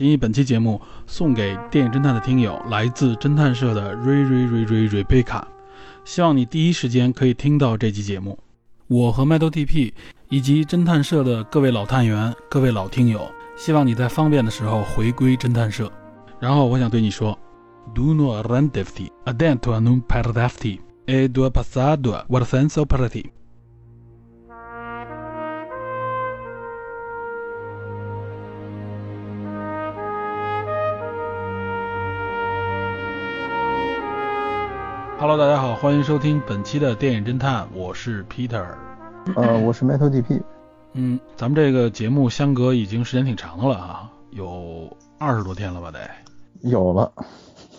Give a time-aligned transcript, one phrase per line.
[0.00, 5.46] 谨以本期节目送给电影侦探的听友，来自侦探社的瑞瑞瑞瑞瑞贝卡，
[6.06, 8.38] 希望你第一时间可以听到这期节目。
[8.86, 9.92] 我和 Metal TP
[10.30, 15.92] 以及侦探社的各位老探员、各位老听友，希望你在方便的时候回归侦探社。
[16.38, 17.38] 然后我想对你说
[17.94, 23.26] ，Do not rendefti adentro non perdefti e dua passado what senso perti。
[35.20, 38.64] Hello，大家好，欢迎收听本期的电影侦探，我是 Peter。
[39.36, 40.40] 呃，我是 Metal DP。
[40.94, 45.90] 嗯，咱们这个节目相隔已经时间挺长的了啊，有二十多天了吧？
[45.90, 46.00] 得
[46.62, 47.12] 有了。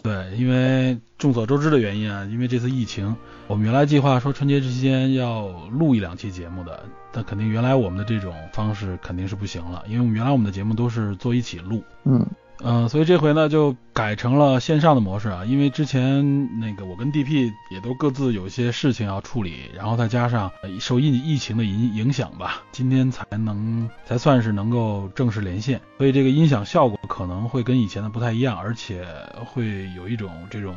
[0.03, 3.15] 对，因为众所周知的原因啊，因为这次疫情，
[3.47, 11.83] 我们原来计划说春节之间要录一两期节目的，但肯定原来我们的这种方式肯定是不行了，因为我们原来我们的节目都是坐一起录。
[12.03, 12.23] 嗯。
[12.63, 29.05] 嗯，所以这回呢就改成了线上的模式啊，因为之前那个我跟 DP 也都各自有一些事情要处理，然后再加上受疫疫情的影影响吧，今天才能才算是能够正式连线，所以这个音响效果可能会跟以前的不太一样，而且
[29.45, 30.75] 会有一种这种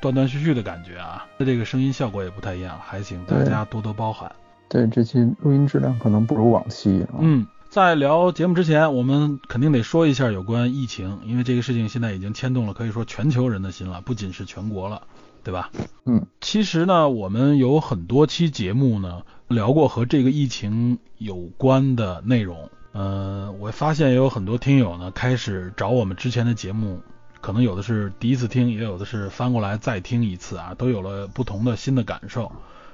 [0.00, 4.30] 断断续续的感觉啊，这个声音效果也不太一样，还请大家多多包涵。
[4.68, 7.06] 对，这期录音质量可能不如往期。
[7.18, 7.46] 嗯。
[7.76, 15.02] 在聊节目之前，我们肯定得说一下有关疫情，因为这个事情现在已经牵动了可以说全球人的心了，不仅是全国了，
[15.44, 15.70] 对吧？
[16.06, 22.70] 嗯，其实呢，我们有很多期节目呢聊过和这个疫情有关的内容。
[22.92, 27.02] 呃，我发现也有很多听友呢开始找我们之前的节目，
[27.42, 32.50] 可能有的是第一次听，也有的是翻过来再听一次啊，都有了不同的新的感受。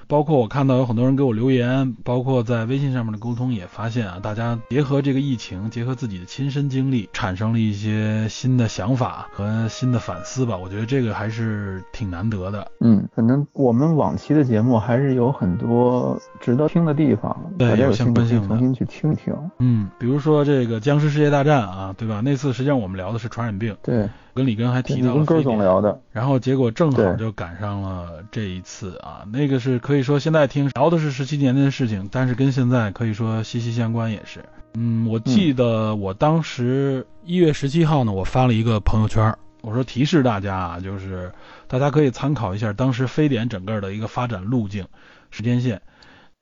[0.08, 10.56] 包括我看到有很多人给我留言，包括在微信上面的沟通也发现啊，大家结合这个疫情，结合自己的亲身经历，产生了一些新的想法和新的反思吧。
[10.56, 12.70] 我觉得这个还是挺难得的。
[12.80, 19.34] 嗯，反正我们往期的节目还是有很多值得听的地方，对，有相关性重新去听听。
[19.58, 22.20] 嗯，比如说这个僵尸世界大战啊，对吧？
[22.22, 23.76] 那次实际上我们聊的是传染病。
[23.82, 24.08] 对。
[24.34, 34.44] 跟李根还提到了，跟根总聊的，然后结果正好就赶上了这一次啊，那个是可以说现在听聊的是十七年的事情，但是跟现在可以说息息相关也是。
[34.74, 41.30] 嗯，我记得我当时一月十七号呢，我发了一个朋友圈，我说提示大家啊，就是
[41.68, 44.86] 大家可以参考一下当时非典整个的一个发展路径、
[45.30, 45.82] 时间线，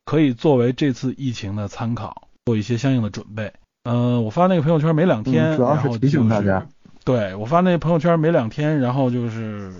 [0.05, 3.53] 可以作为这次疫情的参考，做一些相应的准备。
[3.83, 6.65] 嗯，我发那个朋友圈没两天，主要是提醒大家。
[7.11, 9.73] 对我发那朋友圈没两天，然后就是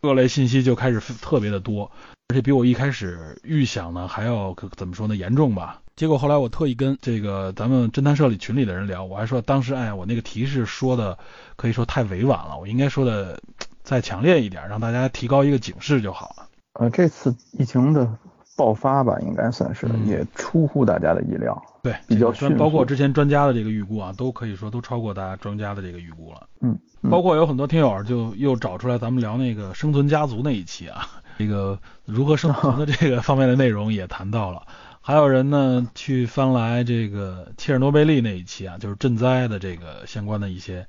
[0.00, 1.92] 各类信息就开始特别的多，
[2.28, 5.80] 而且比我一开始预想呢还要怎么说呢严重吧。
[5.94, 11.16] 结果后来我特意跟这个咱们侦探社里群里的人聊，我还说当时哎我那个提示说的
[11.54, 13.40] 可以说太委婉了，我应该说的
[13.84, 16.48] 再强烈一点，让大家提高一个警示就好了。
[16.80, 18.18] 呃，这次疫情的。
[18.54, 21.60] 爆发吧，应该算是也出乎大家的意料。
[21.82, 26.46] 对，比较包括之前专家的这个预估啊，都可以说都超过大家专家的这个预估了。
[26.60, 26.78] 嗯，
[27.10, 34.62] 包括有很多听友就又找出来咱们聊那个生存家族那一期啊，这个如何生存的这个方面的内容也谈到了。
[35.00, 40.86] 还有人呢去翻来这个切尔诺贝利那一期啊，就是赈灾的这个相关的一些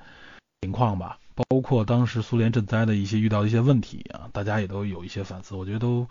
[0.62, 6.06] 情况吧，包括当时苏联赈灾的一些遇到的一些问题啊，大家也都有一些反思，我觉得都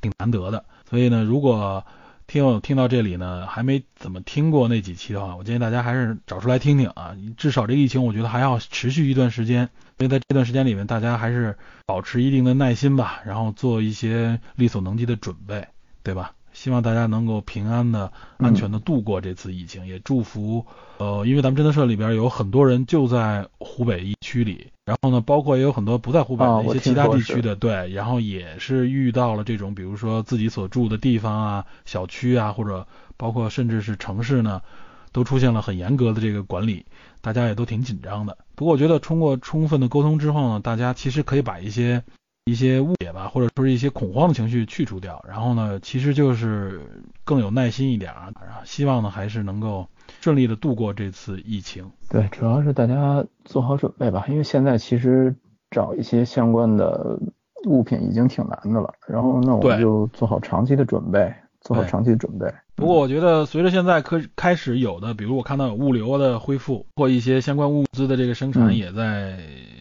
[0.00, 0.64] 挺难得的。
[0.90, 1.86] 所以呢，如果
[2.26, 7.16] 听友听到这里呢，还没怎么听过那几期的话，我建议大家还是找出来听听啊。
[7.36, 11.56] 至少这疫情，我觉得还要持续一段时间，所以在这段时间里面，大家还是
[11.86, 15.68] 保持一定的耐心吧，然后做一些力所能及的准备，
[16.02, 16.32] 对吧？
[16.54, 20.64] 希望大家能够平安的、安全的度过这次疫情，也祝福
[20.96, 32.86] 呃，因为咱们侦探社里边有很多人就在湖北一区里，然后呢，包括也有很多不在湖北的一些其他地区的，对，然后也是遇到了这种，比如说自己所住的地方啊、小区啊，或者
[33.16, 34.62] 包括甚至是城市呢，
[35.10, 36.86] 都出现了很严格的这个管理，
[37.20, 38.38] 大家也都挺紧张的。
[38.54, 42.04] 不过我觉得通过充分的沟通之后呢，大家其实可以把一些。
[42.46, 46.78] 一些误解吧，或者说是一些恐慌的情绪去除掉，然后呢，其实就是
[47.24, 48.30] 更有耐心一点啊，
[48.64, 49.86] 希望呢还是能够
[50.20, 51.90] 顺利的度过这次疫情。
[52.10, 55.34] 对，主要是大家做好准备吧，因为现在其实
[55.70, 57.18] 找一些相关的
[57.66, 58.92] 物品已经挺难的了。
[59.08, 61.32] 然后那我们就做好长期的准备，
[61.62, 62.46] 做好长期的准备。
[62.74, 69.38] 不过我觉得随着现在可开始有的，比如我看到有物流的恢复，或一些相关物资的这个生产也在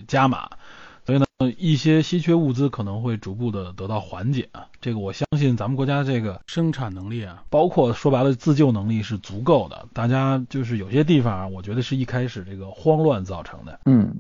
[0.08, 0.48] 加码。
[1.06, 1.26] 所以呢，
[1.58, 4.66] 一些稀缺物资可能会逐步的得到缓解啊。
[4.80, 9.86] 这个我相信咱们国家这个生产能力啊，包括说白了自救能力是足够的。
[9.94, 13.80] 大家就是有些地方啊，我觉得是一开始这个慌乱造成的。
[13.86, 14.16] 嗯，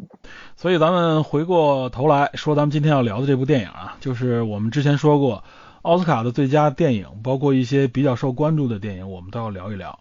[0.57, 5.44] 所以咱们回过头来说，咱们今天要聊的这部电影啊，就是我们之前说过
[5.83, 9.97] 奥斯卡的最佳电影，包括一些比较受关注的电影，我们都要聊一聊。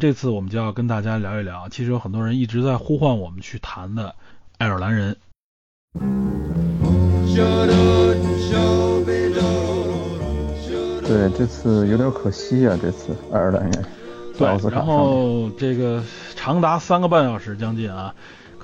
[0.00, 4.08] 这次我们就要跟大家聊一聊，其实有很多人一直在呼唤我们去谈的
[4.58, 5.12] 《爱尔兰人》。
[11.06, 13.84] 对，这次有点可惜啊，这次爱尔兰人。
[14.36, 16.02] 对，然后这个
[16.34, 18.12] 长达三个半小时将近啊，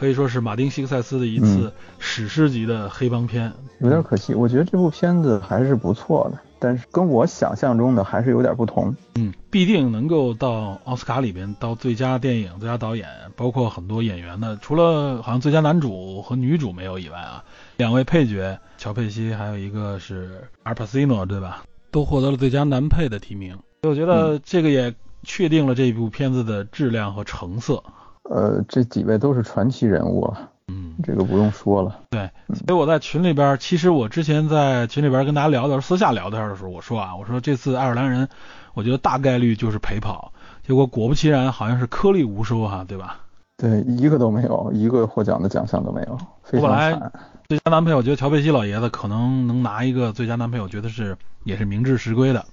[0.00, 3.52] 可以说是马丁·西克塞斯的一次史诗级的黑帮片。
[3.81, 6.38] 有点可惜，我觉得这部片子还是不错的。
[6.58, 8.97] 但是跟我想象中的还是有点不同。
[9.17, 13.06] 嗯，必定能够到奥斯卡里边到最佳电影、最佳导演，
[13.37, 17.44] 包括很多演员的，除了好像最佳男主和女主没有以外啊，
[17.76, 21.62] 两位配角乔佩西还有一个是阿尔帕西诺，对吧？
[21.91, 23.58] 都获得了最佳男配的提名。
[23.82, 24.94] 我觉得这个也
[25.25, 27.85] 确定了这部片子的质量和成色。
[28.31, 30.49] 呃，这几位都是传奇人物啊。
[30.69, 31.99] 嗯，这个不用说了。
[32.11, 38.29] 对，所以我在群里边，其实我之前在群里边跟大家聊的时候，私下聊天的时候，我说啊，我说这次爱尔兰人，
[38.73, 40.32] 我觉得大概率就是陪跑。
[40.65, 43.19] 结果果不其然，好像是颗粒无收哈，对吧？
[43.56, 46.17] 对，一个都没有，一个获奖的奖项都没有。
[46.53, 47.11] 我本来
[47.49, 52.44] 最佳男配，我觉得乔佩西老爷子可能能拿一个最佳男配，我觉得是也是名至实归的。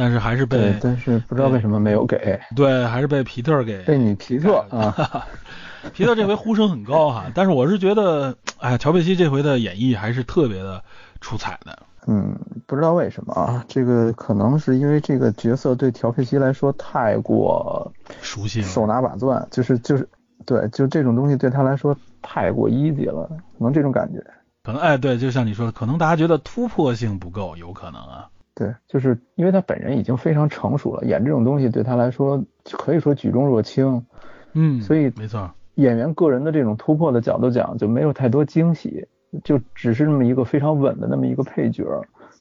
[0.00, 2.40] 但是还是被，但是不知道为什么没有给。
[2.56, 3.82] 对，还是被皮特给。
[3.82, 5.26] 被你皮特啊。
[5.92, 10.82] 皮特这回呼声很高哈，但是我是觉得，哎呀，乔佩西这回的演绎还是特别的
[11.20, 11.78] 出彩的。
[12.06, 12.34] 嗯，
[12.66, 17.92] 不知道为什么啊，这个可能是因为这个角色对乔佩西来说太过
[18.22, 20.08] 熟悉，手拿把攥，就是就是，
[20.46, 24.24] 对，就这种东西对他来说太过 easy 了，可能这种感觉。
[24.62, 28.28] 可能哎，对，就像你说的，可能大家觉得突破性不够，有可能啊。
[28.60, 34.04] 对，就是因为他本人已经非常成熟了，演这种东西对他来说可以说举重若轻。
[34.52, 35.50] 嗯，所以没错。
[35.76, 39.06] 演员个人的这种突破的角度讲，就没有太多惊喜，
[39.42, 41.84] 就只是那么一个非常稳的那么一个配角，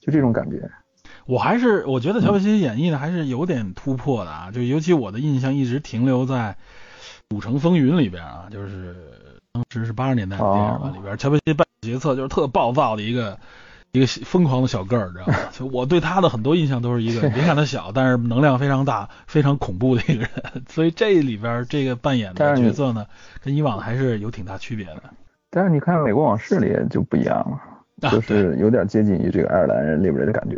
[0.02, 0.70] 就这种感觉。
[1.26, 6.52] 我还是我觉得乔布斯演绎的还是有点突破的啊，就尤其我的印象一直停留在
[7.30, 8.94] 《赌城风云》里边啊，就是
[9.54, 13.40] 当时是八十年代的电影吧，里边乔布斯扮角色就是特暴躁的一个。
[13.92, 15.34] 一个疯狂的小个儿，知道吗？
[15.52, 20.30] 就我对他的很多印象都是一个，别看他小，但是能量非常大、非常恐怖的一个人。
[20.70, 23.06] 所以这里边这个扮演的角色呢，
[23.44, 25.04] 跟以往还是有挺大区别的。
[25.50, 30.56] 但是你看《美国往事》里就不一样了，就是有点接近于这个爱尔兰人里边的感觉。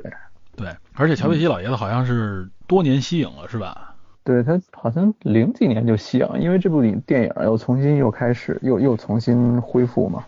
[0.58, 3.96] 对，而且乔贝西老爷子好像是多年息影了，是吧？
[4.24, 10.26] 对他好像零几年就息影，因为这部电影又重新又开始又又重新恢复嘛。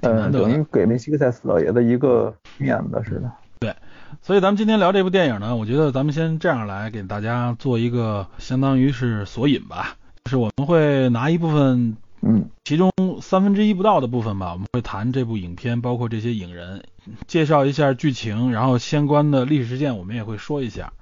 [0.00, 3.30] 嗯，等于给梅西克塞斯老爷子一个面子似的。
[3.60, 3.74] 对，
[4.22, 9.94] 所以咱们今天聊这部电影呢，我觉得咱们先这样来给大家做一个相当于是索引吧，
[10.24, 16.82] 就是我们会拿一部分，嗯，其中三分之一不到的部分吧，我们会谈这部影片，包括这些影人，
[17.28, 20.92] 介绍一下剧情，然后相关的历史事件我们也会说一下，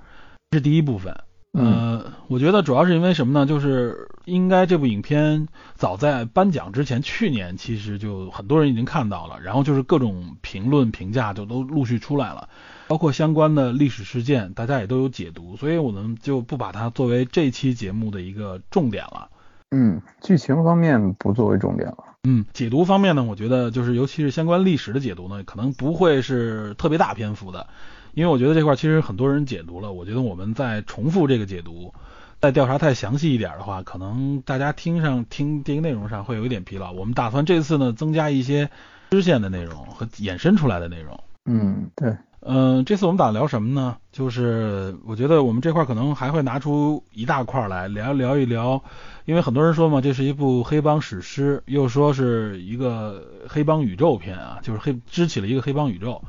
[0.51, 1.17] 这是第一部分。
[1.53, 3.45] 呃，我觉得主要是因为什么呢？
[3.45, 12.49] 就是应该这部影片早在颁奖之前，去年其实就很多人已经看到了，然后就是各种评论评价就都陆续出来了，
[12.87, 19.29] 包括相关的历史事件，大家也都有解读，所以我们就不把它作为这期节目的一个重点了。
[19.73, 22.05] 嗯，剧情方面不作为重点了。
[22.23, 27.67] 嗯，解读方面呢，我觉得就是尤其是相关历史的解读呢，可能不会是特别大篇幅的。
[28.15, 31.95] 因为我觉得这块其实很多人解读了，我觉得我们再重复这个解读，
[32.41, 36.93] 再调查太详细一点的话，可能大家听上听这个内容上会有一点疲劳。
[36.93, 38.71] 我们打算这次呢增加一些
[39.11, 41.21] 支线的内容和衍生出来的内容。
[41.45, 42.17] 嗯，对。
[42.43, 43.99] 嗯，这次我们打算聊什么呢？
[44.13, 48.83] 就是我觉得我们这块可能还会拿出一大块来聊聊一聊，
[49.27, 56.23] 因为很多人说嘛，这是一部黑帮史诗，又说是一个黑帮宇宙片啊，就是黑支起了一个黑帮宇宙。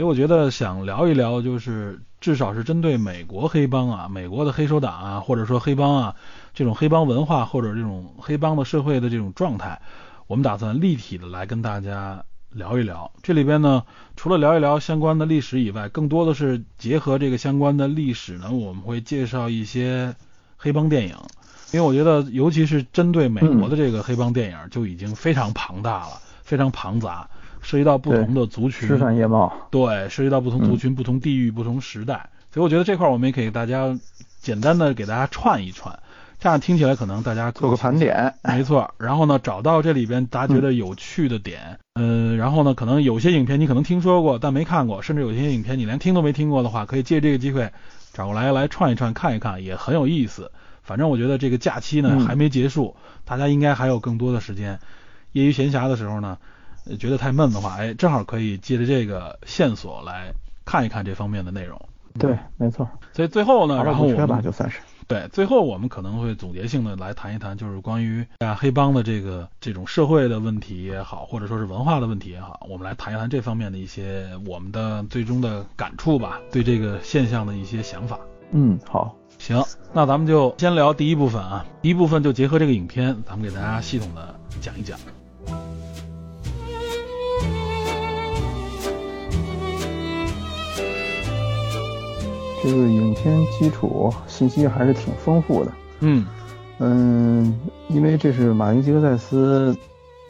[0.00, 6.16] 所以我觉得想聊一聊，就是至少是针对美国黑帮啊、美国的黑手党啊，或者说黑帮啊
[6.54, 9.78] 这种黑帮文化或者这种黑帮的社会的这种状态，
[10.26, 13.12] 我们打算立体的来跟大家聊一聊。
[13.22, 13.84] 这里边呢，
[14.16, 20.16] 除了聊一聊相关的历史以外，更多的是结合这个相关的历史呢，我们会介绍一些
[20.56, 21.14] 黑帮电影，
[21.72, 27.28] 因为我觉得，尤其是针对美国的这个黑帮电影，就已经非常庞大了，非常庞杂，
[27.62, 29.52] 涉及到不同的族群，枝繁叶茂。
[29.70, 32.30] 对，涉及到不同族群、不同地域、不同时代。
[32.52, 33.96] 所以我觉得这块我们也可以给大家
[34.40, 35.96] 简单的给大家串一串，
[36.40, 38.34] 这样听起来可能大家做个盘点。
[38.42, 38.92] 没错。
[38.98, 47.70] 然后呢，找到这里边大家觉得有趣的点，嗯，然后呢，可能有些影片你可能听说过但没看过，甚至有些影片你连听都没听过的话，可以借这个机会
[48.12, 50.50] 找过来来串一串看一看，也很有意思。
[50.82, 54.80] 反正我觉得这个假期呢还没结束，大家应该还有更多的时间。
[55.32, 56.38] 业余闲暇的时候呢，
[56.98, 60.32] 觉得太闷的话，哎，正好可以借着这个线索来
[60.64, 61.80] 看一看这方面的内容。
[62.18, 62.88] 对，没错。
[63.12, 78.18] 所以最后呢，然后我们就算是对，最后我们可能会总结性的来谈一谈，就是关于啊黑帮的这个这种社会的问题也好，或者说是文化的问题也好，我们来谈一谈这方面的一些我们的最终的感触吧，对这个现象的一些想法。
[78.52, 79.14] 嗯，好。
[79.38, 81.64] 行，那咱们就先聊第一部分啊。
[81.80, 84.98] 第一部分就结合这个影片，咱们给大家系统的讲一讲。
[92.62, 95.72] 这个影片基础信息还是挺丰富的。
[96.00, 96.26] 嗯
[96.78, 99.76] 嗯，因为这是马丁·基克塞斯，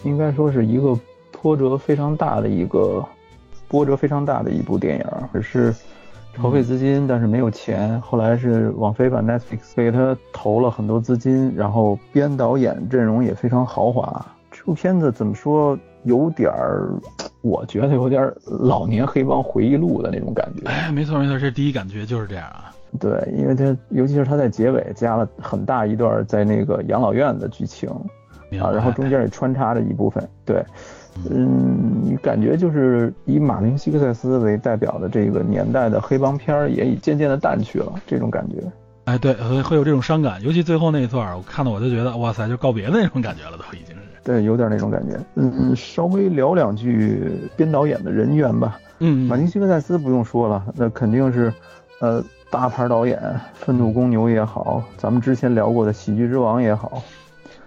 [0.02, 0.98] 应该说是一个
[1.30, 3.04] 波折非常大的一个
[3.68, 5.74] 波折非常大的一部电影，可是。
[6.36, 8.00] 筹备资金，但是没有钱。
[8.00, 14.24] 后来是网飞把 Netflix 给他投了很多资金，然后编导演阵容也非常豪华。
[14.48, 16.90] 这部片子怎么说，有点儿，
[17.42, 20.66] 我觉得有点老年黑帮回忆录的那种感觉。
[20.66, 22.72] 哎，没错没错，这第一感觉就是这样啊。
[22.98, 27.88] 对，因为他尤其是他在结尾加了很大一段在那个养老院的剧情
[28.60, 30.64] 啊，然后中间也穿插着一部分，对。
[31.28, 38.62] 嗯，你感觉就是以马丁·西克塞斯为代表的这个年代的黑帮片儿，也已渐渐的淡去了这种感觉。
[39.06, 43.99] 哎，对，会会有这种伤感，尤其最后那一段，我看到我就觉得，哇塞，就告别的那种感觉了，都已经是。
[44.22, 45.18] 对，有点那种感觉。
[45.34, 48.78] 嗯，稍微聊两句编导演的人员吧。
[48.98, 51.52] 嗯，马丁·西克塞斯不用说了，那肯定是，
[52.00, 53.18] 呃，大牌导演，
[53.54, 57.02] 《愤怒公牛》也好，咱们之前聊过的《喜剧之王》也好，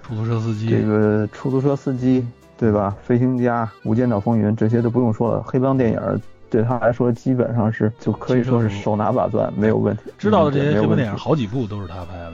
[0.01, 2.25] 出租车司机，这个出租车司机。
[2.55, 2.95] 对吧？
[3.03, 5.43] 飞行家、无间道风云这些都不用说了。
[5.45, 10.03] 黑帮电影对他来说基本上是就可以说是手拿把攥，没有问题。
[10.17, 12.33] 知道的这些黑帮电影好几部都是他拍的。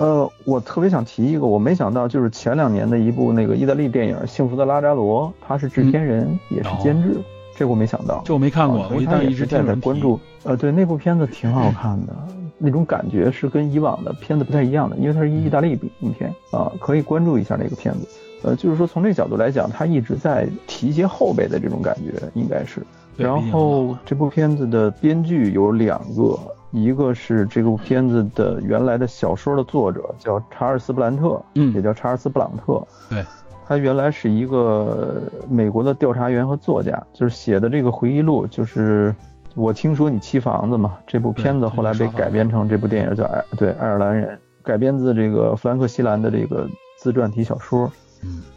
[0.00, 7.20] 呃，我特别想提一个，我没想到就是前两年的一部那个意大利电影《幸福的拉扎罗》，他是制片人也是监制，
[7.54, 8.22] 这我没想到。
[8.24, 10.18] 这我没看过，我他一直在在关注。
[10.44, 12.16] 呃，对，那部片子挺好看的，
[12.56, 18.08] 那种感觉是跟以往的片子不太一样的，因为它是意大利影片啊，可以关注一下那个片子。
[18.42, 22.80] 呃，就是说从这个角度来讲，他一直在提一些后辈的这种感觉，应该是。
[23.18, 26.38] 然后这部片子的编剧有两个，
[26.70, 32.86] 一个是这部片子的原来的小说的作者叫查尔斯·布兰特，嗯，也叫查尔斯·布朗特。
[33.08, 33.24] 对，
[33.66, 39.14] 他原来是一个美国的调查员和作家，就是写的这个回忆录，就是
[39.54, 40.96] 我听说你砌房子嘛。
[41.06, 47.90] 这部片子后来被改编成这部电影叫爱，对，爱尔兰人，改编自这个弗兰克·西兰的这个自传体小说。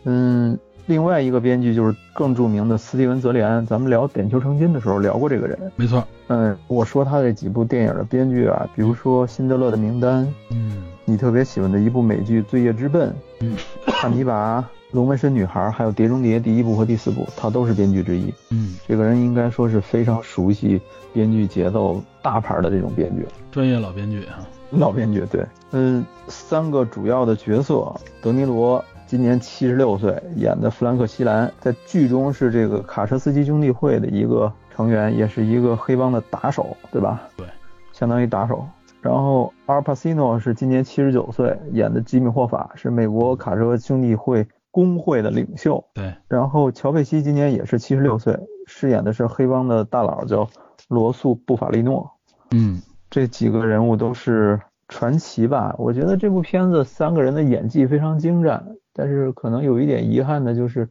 [0.03, 5.72] 嗯另外一个编剧就是更著名的斯蒂文·泽里安，咱们聊《点球成金》的时候聊过这个人。
[5.75, 6.04] 没错。
[6.28, 13.10] 嗯，我说他这几部电影的编剧啊，比如说《辛德勒的名单》，嗯，你特别喜欢的一部美剧《罪业之奔》，
[13.40, 13.56] 嗯，
[13.92, 14.60] 《汉尼拔》、
[14.92, 18.34] 《龙纹身女孩》，还有《碟中谍》第一部和第四部，他都是编剧之一。
[18.50, 20.82] 嗯，这个人应该说是非常熟悉
[21.13, 24.46] 编剧节奏、大牌的这种编剧，专业老编剧啊。
[24.72, 25.46] 老编剧对。
[25.72, 28.84] 嗯，三个主要的角色，德尼罗。
[29.13, 37.22] 今年七十六岁，演的弗兰克·西兰在剧中是这个卡车司机兄弟会的一个成员，也是一个黑帮的打手，对吧？
[37.38, 37.46] 对，
[37.91, 38.65] 相当于打手。
[39.01, 45.86] 然后阿尔帕西诺是今年七十九岁，演的吉米·霍法是美国卡车兄弟会工会的领袖。
[45.93, 46.12] 对。
[46.27, 50.50] 然后乔佩西今年也是七十六岁，饰演的是黑帮的大佬，叫
[50.88, 52.10] 罗素·布法利诺。
[52.50, 55.75] 嗯，这几个人物都是传奇吧？
[55.77, 58.75] 我觉得这部片子三个人的演技非常精湛。
[58.94, 60.90] 但是可能有一点遗憾的就是，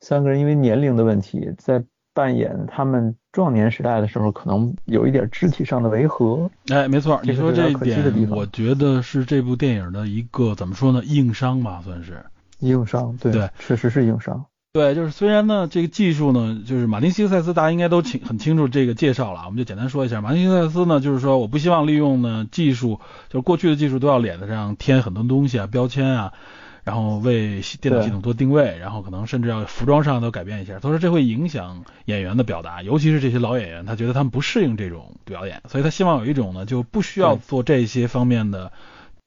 [0.00, 6.50] 三个人因为年龄的问题，在扮演他们壮年时代的时候，可能有一点肢体上的违和。
[6.68, 12.24] 哎，没错，你说这一点，我觉得是这部电影的一个怎么说呢，硬伤吧，算是
[12.58, 13.16] 硬伤。
[13.18, 14.44] 对，确实是硬伤。
[14.72, 20.20] 对，就是虽然呢，这个技术呢，就是马丁·西克塞斯，大家应该都清很清楚这个介绍了，我们就简单说一下。
[20.20, 26.32] 马丁·西克塞斯呢，就是说，我不希望利用呢技术，就是过去的技术都要脸子上添很多东西啊，标签啊。
[26.82, 30.78] 然后为电脑系统做定位，然后可能甚至要服装上都改变一下。
[30.80, 38.72] 他说这会影响演员的表达，尤其是这些老演员，他觉得他们不适应这种表演，所以他希望有一种呢就不需要做这些方面的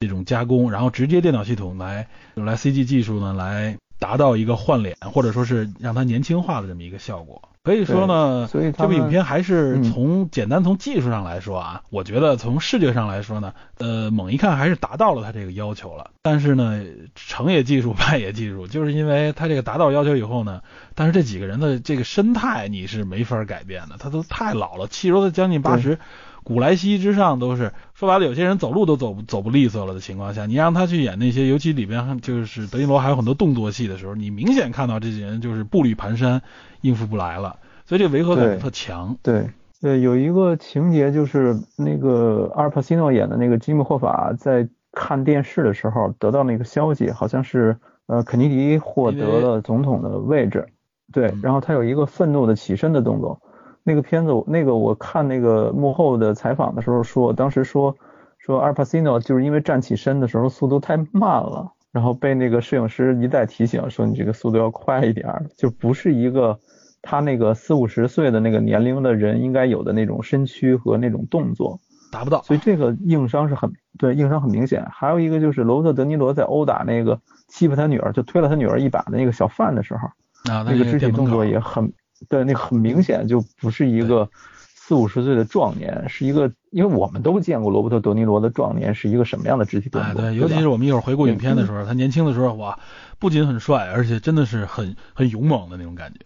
[0.00, 7.40] 这种加工，然后直接电脑系统来用来 CG 技术呢来达到一个换脸或者说是让他年轻化的这么一个效果。
[7.64, 16.10] 可以说呢，所以这部影片还是嗯从简单从技术上来说啊，我觉得从视觉上来说呢，呃，猛一看还是达到了他这个要求了。
[16.20, 20.60] 但是呢，成也技术，败也技术， 就是因为他这个达到要求以后呢，
[20.94, 25.98] 但是这几个人的这个身态你是没法改变的，他都太老了，气柔的将近八十，
[26.42, 36.42] 古来稀之上都是说白了，有些人走路都走不走不利索了的情况下，你让他去演那些，尤其里边就是德尼罗还有很多动作戏的时候，你明显看到这些人就是步履蹒跚，
[36.84, 39.16] 应付不来了，所以这违和感特强。
[39.22, 39.50] 对。
[39.80, 47.76] 对，有一个情节就是那个阿尔帕西诺演的那个吉姆霍法在看电视的时候得到那个消息，好像是
[48.06, 50.66] 呃肯尼迪获得了总统的位置，
[51.12, 53.38] 对嗯，然后他有一个愤怒的起身的动作。
[53.82, 57.94] 那个片子，那个我看那个幕后的采访的时候说，当时说
[58.38, 66.58] 说阿尔帕西诺就是因为站起身的时候速度太慢了，然后被那个摄影师一再提醒说你这个速度要快一点儿，就不是一个
[67.04, 71.78] 他那个四五十岁的那个年龄的人应该有的那种身躯和那种动作，
[72.10, 74.86] 达不到，所以这个硬伤是很对，硬伤很明显。
[74.90, 80.08] 还有一个就是罗伯特·德尼罗在殴打那个欺负他女儿，就推了他女儿一把的那个小贩的时候，
[80.52, 81.92] 啊，那个肢体动作也很
[82.28, 84.28] 对，那个很明显就不是一个
[84.74, 92.78] 四五十岁的壮年，是一个，因为我们都见过罗伯特·德尼罗的壮年是一个什么样的肢体动哎，作，对，对尤其是我们一会儿回顾影片的时候，他年轻的时候，哇，
[93.18, 96.20] 不仅很帅，而且真的是很很勇猛的那种感觉。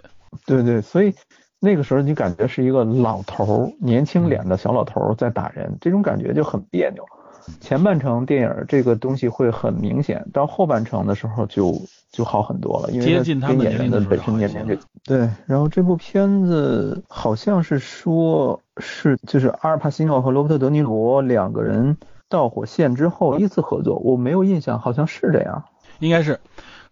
[0.47, 1.14] 对对，所以
[1.61, 7.04] 那个时候你感觉是一个老头儿，年轻脸的小老头儿在打人，这种感觉就很别扭。
[7.61, 11.75] 前半程电影这个东西会很明显，到后半程的时候就
[12.12, 15.30] 就好很多了，因为接近他们跟演员的年龄的本身年龄就对。
[15.47, 21.97] 然后这部片子好像是说是就是阿尔帕西诺和罗伯特·德尼罗两个人
[22.28, 25.64] 到火线之后第一次合作，我没有印象，好像是这样。
[26.00, 26.38] 应该是。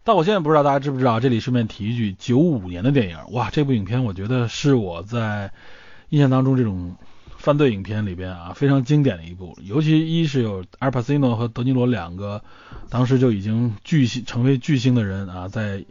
[0.07, 5.51] 但我现在不知道大家知不知道，这里顺便提一句，九五年的电影，哇，这部影片我觉得是我在
[6.11, 6.95] 印象当中这种
[7.37, 12.40] 犯罪影片里边啊非常经典的一部，尤其一是有阿尔帕西诺和德尼罗两个
[12.88, 15.85] 当时就已经巨星成为巨星的人啊，在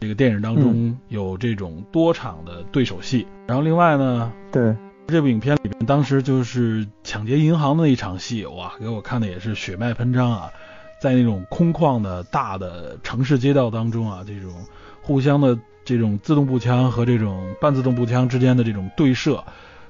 [0.00, 10.50] 这个电影当中有这种多场的对手戏，然后另外呢，对，这部影片里面当时就是抢劫银行的那一场戏，哇，给我看的也是血脉喷张啊。
[11.02, 14.52] 在那种空旷的大的城市街道当中啊，这种
[15.02, 19.42] 互相的这种自动步枪和这种半自动步枪之间的这种对射，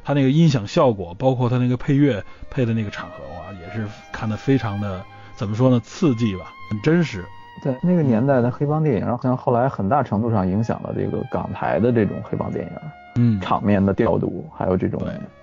[0.02, 5.02] 它那个音响效果，包括它那个配乐配的那个场合，哇，也是看得非常的
[5.36, 7.22] 怎么说呢，刺激吧，很真实。
[7.62, 12.72] 在那个年代的黑帮电影，好像后来很大程度上影响了这个港台的这种黑帮电影，
[13.16, 14.98] 嗯，场面的调度，还有这种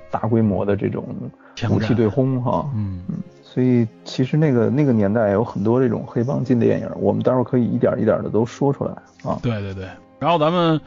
[0.09, 1.05] 大规模的这种
[1.69, 2.67] 武器对轰哈。
[2.73, 3.03] 嗯，
[3.51, 8.91] 所以其实那个那个年代有很多这种黑帮进电影，我们待会儿可以一点一点的都说出来
[9.23, 9.39] 啊。
[9.41, 9.87] 对对对。
[10.19, 10.79] 然后咱们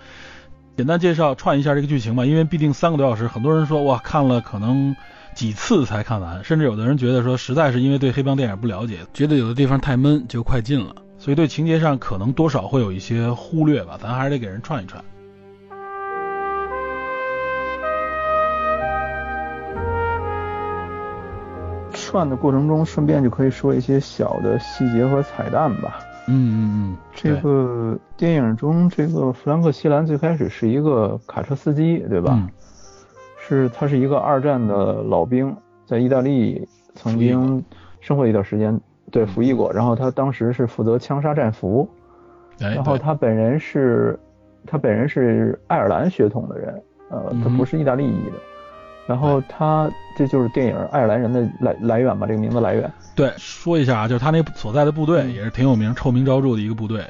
[0.77, 4.95] 简单介绍串一下这个剧情吧，因为毕竟三个多小时，很多人说哇看了可能
[5.35, 15.03] 几次才看完，甚至有的人觉得说实在是因为对黑帮电影不了解，觉得有的地方太闷就快进了，所以对情节上可能多少会有一些忽略吧，咱还是得给人串一串。
[22.13, 25.99] 串的过程中，顺便就可以说一些小的细节和彩蛋吧。
[26.29, 32.35] 嗯嗯嗯，这个电影中，这个弗兰克·西兰最开始是一个卡车司机，对吧？
[32.35, 32.47] 嗯、
[33.39, 37.65] 是他是一个二战的老兵，在意大利曾经
[38.01, 38.79] 生活一段时间，
[39.11, 39.73] 对，服役过。
[39.73, 41.89] 然后他当时是负责枪杀战俘，
[42.61, 44.21] 哎、然后他本人是，
[44.67, 48.37] 他本人是爱尔兰血统的人，呃，他不是意大利裔的。
[48.37, 48.52] 嗯、
[49.07, 52.91] 然后他这就是电影爱尔兰人的来来源吧，这个名字来源。
[53.15, 57.05] 对，说一下啊，就是他那所在的部队也是挺有名、臭名昭著的一个部队。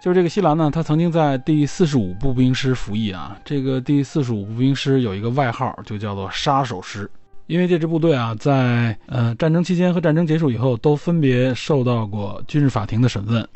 [0.00, 3.36] 就是这个西兰呢，他曾经在第四十五步兵师服役啊。
[3.44, 7.10] 这个第四十五步兵师有一个外号，就叫做杀手师，
[7.46, 13.46] 因为这支部队啊，在呃战争期间和战争结束以后，都分别受到过军事法庭的审问。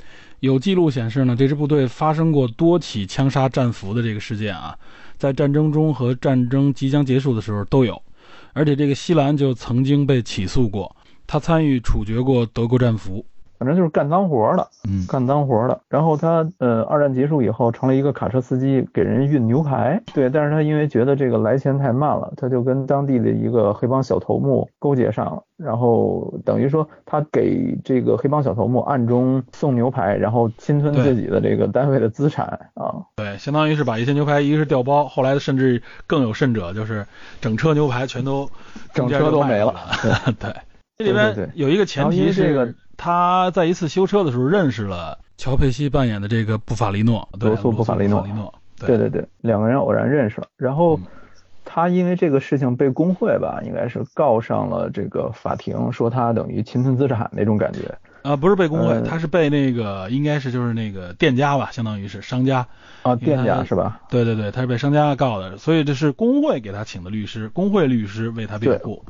[0.40, 4.76] 有记录显示呢，这支部队发生过多起枪杀战俘的这个事件啊，
[5.18, 8.00] 在战争中和战争即将结束的时候都有。
[8.52, 10.94] 而且这个西兰就曾经被起诉过。
[11.26, 13.24] 他参与处决过德国战俘，
[13.64, 15.80] 反正就是干脏活的，嗯，干脏活的。
[15.88, 19.98] 然后他呃，二战结束以后成了一个卡车司机，给人运牛排。
[20.12, 25.42] 对，但是他因为觉得这个来钱太慢了，他就跟当地的一个黑帮小头目勾结上了。
[25.56, 33.00] 然后等于说他给这个黑帮小头目暗中送牛排，然后侵吞自己的这个单位的资产啊。
[33.16, 37.06] 对，相当于是把一些牛排，一个是调包，后来甚至更有甚者，就是
[37.40, 38.46] 整车牛排全都
[38.92, 39.74] 整车都没了。
[40.38, 40.52] 对。
[40.96, 48.24] 这里边有一个前提是，他在一次修车的时候认识了乔佩西扮演的这个布法利诺，罗素·布法利诺。
[48.76, 50.98] 对对对，两个人偶然认识了，然后
[51.64, 57.96] 他因为这个事情被工会吧，应该是告上了这个法庭，说他等于侵吞资产那种感觉。
[58.22, 62.66] 啊，不是被工会，他是被那个应该是就是那个店家吧，相当于是商家。
[63.02, 64.00] 啊，店家是吧？
[64.10, 69.04] 对对对，他是被商家告的，所以这是工会给他请的律师，工会律师为他辩护。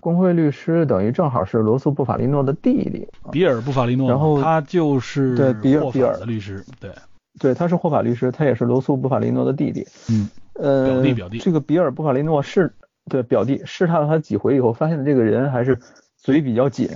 [0.00, 6.90] 工会律师等于正好是罗素·布法利诺的弟弟，比尔·布法利诺，然后他就是对比尔比尔的律师，对。
[7.38, 9.86] 对，他是霍法律师，他也是罗素·布法利诺的弟弟。
[10.10, 11.38] 嗯，呃，表弟表弟。
[11.38, 12.70] 这个比尔·布法利诺是
[13.08, 15.78] 对表弟试探了他几回以后，发现这个人还是
[16.16, 16.88] 嘴比较紧，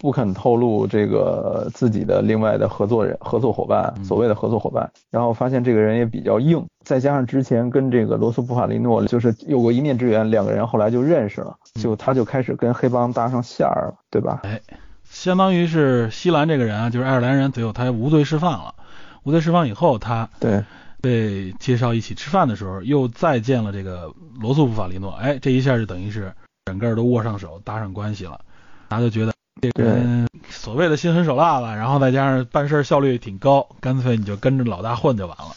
[0.00, 4.90] 不肯透露这个自己的另外的合作人、合作伙伴，所谓的合作伙伴。
[5.10, 14.40] 然后发现这个人也比较硬，再加上之前跟这个罗素·布法利诺就是有过一面之缘，两个人后来就认识了，就他就开始跟黑帮搭上线儿了，对吧？
[14.44, 14.58] 哎，
[15.10, 18.74] 相当于是西兰这个人啊，就是爱尔兰人，最后他无罪释放了。
[19.24, 20.64] 无罪释放以后，他对
[21.02, 24.10] 被介绍一起吃饭的时候，又再见了这个
[24.40, 25.12] 罗素·布法利诺。
[25.12, 26.32] 哎，这一下就等于是
[26.64, 28.40] 整个都握上手，搭上关系了。
[28.88, 35.52] 他就觉得这个人所谓的心狠手辣吧，然后再加上办事效率挺高，干脆你就跟着老大混就完了。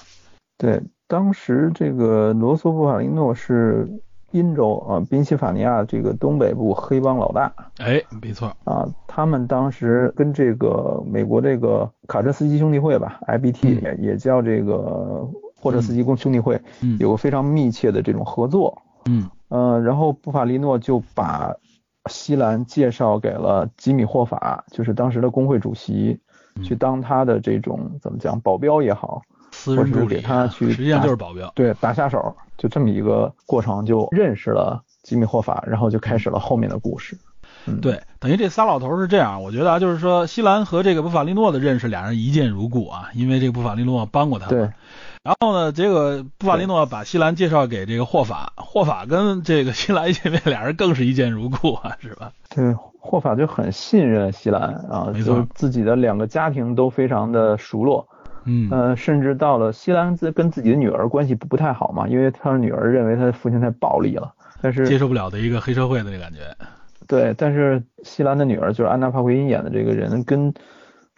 [0.57, 3.87] 对，当时这个罗素·布法利诺是。
[4.33, 8.51] 宾州啊，宾夕法尼亚这个东北部黑帮老大，哎，没错。
[8.63, 15.23] 啊，他们当时跟这个美国这个卡车司机兄弟会吧，IBT 也也叫这个
[15.55, 16.59] 货车司机工兄弟会，
[16.99, 21.53] 有个非常密切的这种合作，嗯，呃，然后布法利诺就把
[22.09, 26.19] 西兰介绍给了吉米霍法，就是当时的工会主席，
[26.63, 29.21] 去当他的这种怎么讲保镖也好。
[29.55, 37.15] 私人助理，给他去，实际上就是保镖，对，打下手，就这么一个过程，就认识了吉米霍法，然后就开始了后面的故事。
[37.79, 44.47] 对，等于这仨老头是这样，我觉得啊，就是说西兰和这个布法利诺的认识，俩人一见如故啊，因为这个布法利诺帮过他。
[44.47, 44.69] 对。
[45.23, 52.33] 然后呢，这个布法利诺把西兰介绍给这个霍法，霍法跟这个西兰一见面，俩人更是一见如故啊， 是吧？
[52.53, 58.07] 对，霍法就很信任西兰啊，就自己的两个家庭都非常的熟络。
[58.45, 66.53] 嗯呃，甚至到了西兰自跟自己的女儿关系不不太好嘛，因为他的女儿认为他的父亲太暴力了，但是接受不了的一个黑社会的那感觉。
[67.07, 70.53] 对，但是西兰的女儿就是安娜帕奎因演的这个人，跟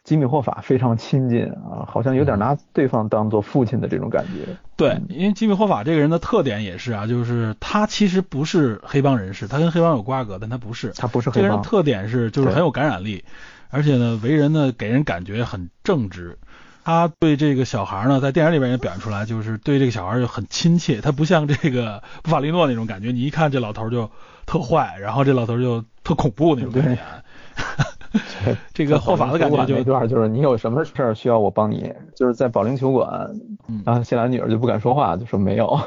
[0.05, 4.55] 吉米霍法非常亲近啊，好像有点拿对方当做父亲的这种感觉。
[4.77, 11.43] 对，因为吉米霍法这个人的特点也是啊，就是他其实不是黑帮人士，他跟黑帮有瓜葛，但他不是，他不是黑帮。
[11.43, 13.25] 这个人特点是就是很有感染力，
[13.71, 16.37] 而且呢，为人呢给人感觉很正直。
[16.83, 21.01] 他对这个小孩呢，在电影里边也表现出来，就是对这个小孩就很亲切。
[21.01, 24.11] 他不像这个布法利诺那种感觉，你一看这老头就
[24.45, 27.01] 特坏，然后这老头就特恐怖那种感觉。
[28.73, 33.29] 这个霍法的感觉就那段就是你有什么事儿需要我帮你，就是在保龄球馆，
[33.85, 35.77] 然后谢兰女儿就不敢说话，就说没有。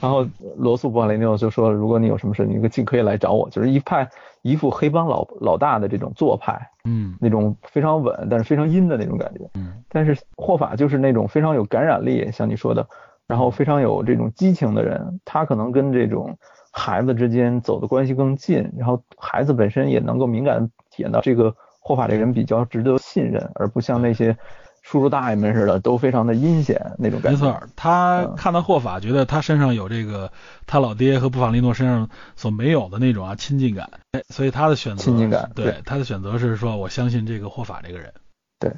[0.00, 4.08] 然后罗素·布法利诺就说，如果你有什么事，你尽可以来找我，就是一派
[4.42, 9.48] 一副黑帮老老大的这种做派，嗯，那种非常稳但是非常阴的那种感觉。
[9.54, 12.86] 嗯，但是霍法就是那种非常有感染力，像你说的，
[13.26, 16.36] 然后非常有这种激情的人，他可能跟这种
[16.70, 21.54] 孩子之间走的关系更近，然后孩子本身也能够敏感体验到这个。
[21.84, 24.36] 霍法这个人比较值得信任，而不像那些
[24.82, 27.44] 叔叔大爷们似的，都非常的阴险那种感觉。
[27.44, 30.30] 没错，他看到霍法，觉得他身上有这个
[30.64, 38.12] 他老爹和布法利诺身上所没有的那种啊亲近感，哎，所以他的选择亲近感，对他的选择是说，我相信这个霍法这个人。
[38.60, 38.72] 对，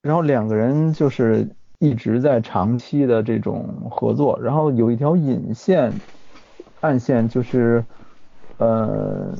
[0.00, 5.92] 然后两个人就是一直在长期的这种合作，然后有一条引线、
[6.80, 7.84] 暗线，就是
[8.58, 9.32] 呃。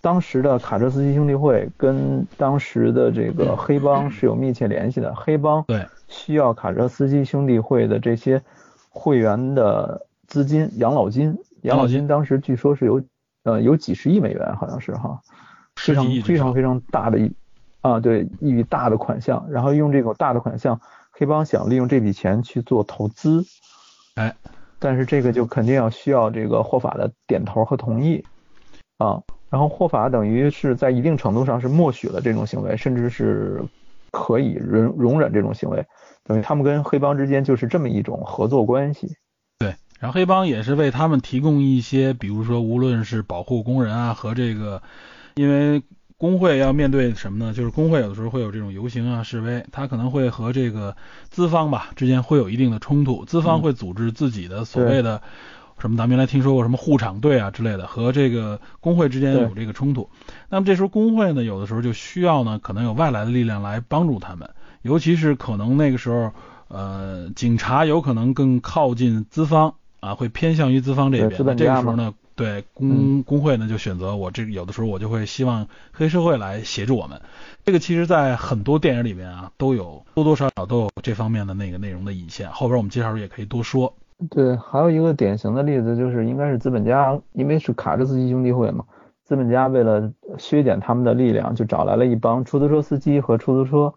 [0.00, 5.86] 当时的卡车司机兄弟会跟当时的这个黑帮是有密切联系的，黑帮对。
[6.06, 8.40] 需要卡车司机兄弟会的这些
[8.88, 12.06] 会员的资金养老金，养老金。
[12.06, 13.02] 当时据说是有
[13.42, 15.20] 呃有几十亿美元，好像是哈，
[15.76, 17.30] 非常非常非常大的一
[17.82, 20.80] 啊对一笔大的款项，然后用这种大的款项，
[21.10, 23.44] 黑帮想利用这笔钱去做投资，
[24.14, 24.34] 哎，
[24.78, 28.24] 但是这个就肯定要需要这个霍法的点头和同意。
[28.96, 29.20] 啊。
[29.50, 33.62] 然后霍法等于是在一定程度上是默许了这种行为，甚至是
[34.10, 35.86] 可以容容忍这种行为，
[36.22, 39.16] 等于他们跟黑帮之间就是这么一种合作关系。
[39.58, 44.82] 对，然后黑帮也是为他们提供一些，比如说无论是保护工人啊和这个，
[45.36, 45.82] 因为
[46.18, 47.54] 工会要面对什么呢？
[47.54, 50.94] 就是工会有的时候会有这种游行啊示威，他可能会和这个
[51.30, 55.22] 资方吧之间会有一定的冲突，资方会组织自己的所谓的。
[55.78, 60.08] 什么咱们原来听说过什么护场队啊之类的，和这个工会之间有这个冲突。
[60.48, 64.50] 那么这时候工会呢，有的时候就需要呢，可能有外来的力量来帮助他们，
[64.82, 66.32] 尤其是可能那个时候，
[66.68, 71.30] 呃，警察有可能更靠近资方啊，会偏向于资方这边。
[71.30, 77.20] 这个时候呢，对工工会呢就选择我这有的时候我就会希望黑社会来协助我们。
[77.64, 82.50] 这个其实，在很多电影里面啊，都有多多少少都有这方面的那个内容的引线。
[82.50, 83.94] 后边我们介绍时也可以多说。
[84.30, 88.84] 对，还有一个典型的例子就是，应该是资本家，因为是卡车司机兄弟会嘛，
[89.24, 93.94] 资本家为了削减他们的力量，就找来了一帮出租车司机和出租车，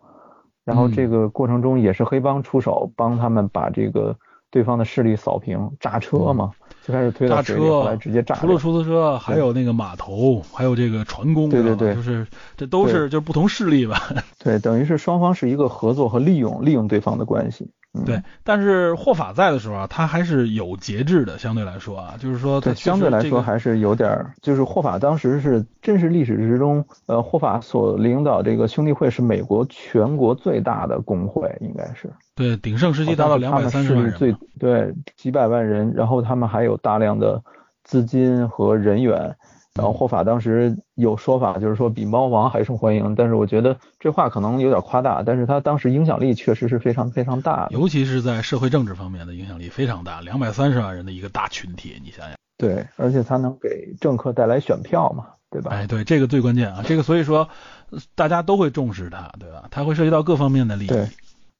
[0.64, 4.16] 然后这个过程中也是黑帮出手，帮他们把这个
[4.52, 6.52] 对方的势力扫平，炸车嘛，
[6.84, 8.36] 就开始推到水里，后来直接炸。
[8.36, 13.98] 除了出租车，还有那个码头，还有这个船工，对对对，就是这都是就是不同势力吧。
[14.38, 17.72] 对，等于是双方是一个合作和利用利用对方的关系。
[18.06, 32.10] 对，但是霍法在的时候啊，他还是有节制的，相对来说啊，就是说，对，相对来说还是有点，就是霍法当时是真实历史之中，呃，霍法所领导这个兄弟会是美国全国最大的工会，应该是。
[32.34, 34.14] 对，鼎盛时期达到两百三十万人。
[34.14, 37.44] 最对几百万人，然后他们还有大量的
[37.84, 39.36] 资金和人员。
[39.74, 52.36] 然后霍法当时有说法，就是说比猫王还受欢迎，但是我觉得这话可能有点夸大，但是他当时影响力确实是非常非常大的，尤其是在社会政治方面的影响力非常大，两百三十万人的一个大群体，你想想。
[52.58, 55.72] 对，而且他能给政客带来选票嘛，对吧？
[55.72, 57.50] 哎，对，这个最关键啊，这个所以说
[58.14, 59.70] 大家都会重视他，对吧？
[59.72, 60.88] 他会涉及到各方面的利益。
[60.90, 61.08] 对，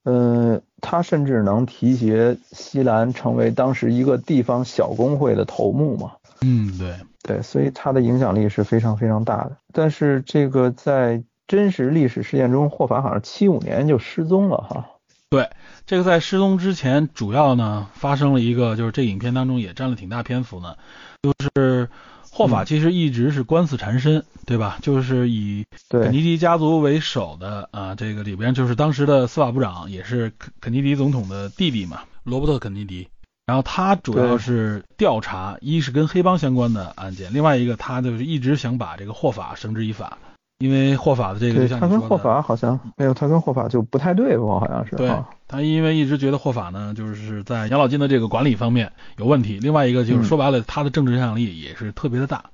[0.04, 6.12] 呃，他甚至能提携西兰成为当时一个地方小工会的头目嘛。
[6.42, 6.94] 嗯，对。
[7.24, 9.58] 对，所以他的影响力是非常非常大的。
[9.74, 14.88] 但是这个在真实历史事件中，霍法好像七五年就失踪了哈。
[15.30, 15.50] 对，
[15.86, 20.76] 这个在失踪之前，主要呢发生了一个，就是这影片当中也占了挺大篇幅呢，
[21.22, 21.90] 就是
[22.32, 24.80] 霍法其实一直是官司缠身，对吧？
[24.82, 33.08] 就是以肯尼迪家族为首的啊，这个里边就是当时的司法部长，也是肯肯尼迪总统的弟弟嘛，罗伯特肯尼迪。
[33.52, 40.18] 然后他主要是调查，一是跟黑帮相关的案件，另外一个他就是一直想把这个霍法绳之以法，
[40.60, 44.96] 因为霍法的这个，他跟霍法好像没有，他跟霍法就不太对付，好像是。
[44.96, 45.14] 对，
[45.50, 52.46] 他因为一直觉得霍法呢，就是在养老金的这个管理方面有问题，另外一个就是说白了，他的政治影响力也是特别的大，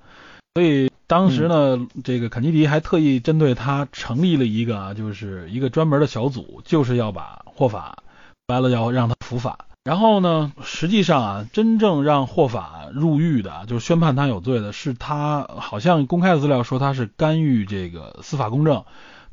[0.55, 7.99] 所以当时呢，这个肯尼迪还特意针对他成立了一个啊，就是一个专门的小组，就是要把霍法，
[8.47, 9.59] 白了要让他伏法。
[9.87, 18.83] 然后呢，实际上啊，真正让霍法入狱的，就是宣判他有罪的，是他好像公开的资料说他是干预这个司法公正，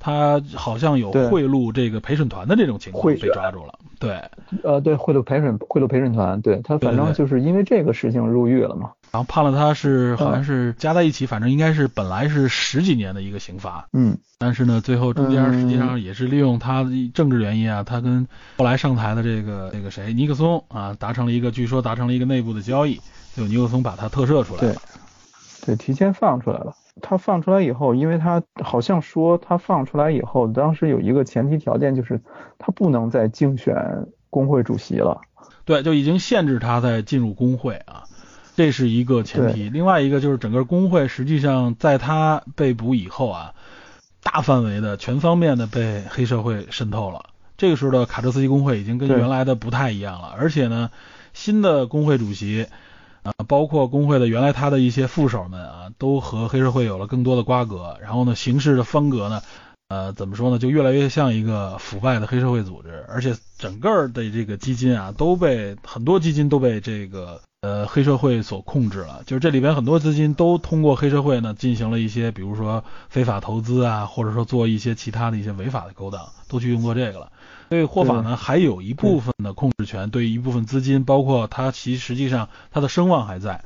[0.04, 3.78] 他好像有贿赂这个陪审团的这种情况被抓住了。
[3.98, 4.22] 对，
[4.62, 8.90] 呃，对，贿赂陪审贿赂陪审团，对他反正就是因为这个事情入狱了嘛。
[9.10, 13.88] 然后判了他是好像是加在一起，反正应该是本来是十几年的一个刑罚。
[13.94, 23.00] 嗯，但是呢，最后中间实际上也是利用他政治原因啊，他跟后来上台的这个这个谁尼克松啊达成了一个据说达成了一个内部的交易，
[23.34, 24.74] 就尼克松把他特赦出来了。
[25.64, 26.74] 对，对，提前放出来了。
[27.02, 32.20] 他放出来以后，因为他好像说他放出来以后，当时有一个前提条件就是
[32.58, 35.20] 他不能再竞选工会主席了。
[35.64, 38.04] 对，就已经限制他在进入工会啊。
[38.56, 43.54] 这是一个前提，另外一个就是整个工会实际上在他被捕以后啊，
[44.22, 47.30] 大范围的、全方面的被黑社会渗透了。
[47.56, 50.90] 这个时候的卡车司机工会已经跟原来的不太一样了，而且呢，
[51.32, 52.68] 新的工会主席
[53.24, 57.98] 啊，包括工会的原来他的一些副手们啊，都和黑社会有了更多的瓜葛。
[58.00, 59.42] 然后呢，行事的风格呢，
[59.88, 67.40] 呃，怎么说呢，就越来越像一个腐败的黑社会组织，而且整个的这个基金啊，都被很多基金都被这个。
[67.62, 77.32] 呃，黑社会所控制了，就是这里边很多资金都通过黑社会呢进行了一些，比如说非法投资啊，或者说做一些其他的一些违法的勾当，都去用作这个了。
[77.74, 83.64] 所以霍法呢还有一部分的控制权，对于一部分资金，包括他其实际上他的声望还在，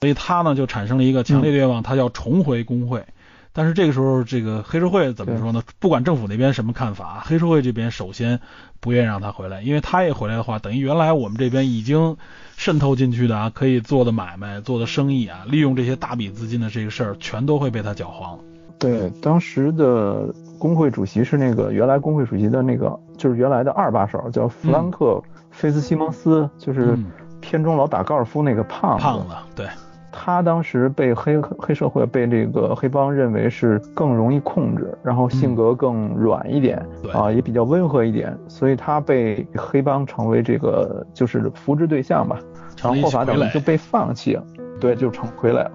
[0.00, 3.04] 所以他呢就产生了一个强烈的愿望，他要重回工会。
[3.52, 5.62] 但是这个时候，这个黑社会怎么说呢？
[5.78, 8.40] 不管政府那边什么看法，黑社会这边首先
[8.80, 12.16] 不愿意让他回来，因为他也回来的话，等于原来我们这边已经
[12.56, 18.38] 渗透进去的啊，可以做的买卖、做的生意啊，利用这些大笔资金的这个事儿，全都会被他搅黄。
[18.78, 25.06] 对，当时的工会主席是那个原来工会主席的那个，就是原来的二把手，叫弗兰克·
[25.50, 26.96] 菲斯西蒙斯，就是
[27.40, 29.02] 片中老打高尔夫那个胖子。
[29.02, 29.66] 胖子，对。
[30.12, 42.38] 他当时被黑黑社会被这个黑帮认为是更容易控制，然后性格更软一点，啊，也比较温和一点，所以他被黑帮成为这个就是扶植对象吧。
[42.82, 44.44] 然后霍法等于就被放弃了，
[44.80, 45.70] 对，就成傀儡了。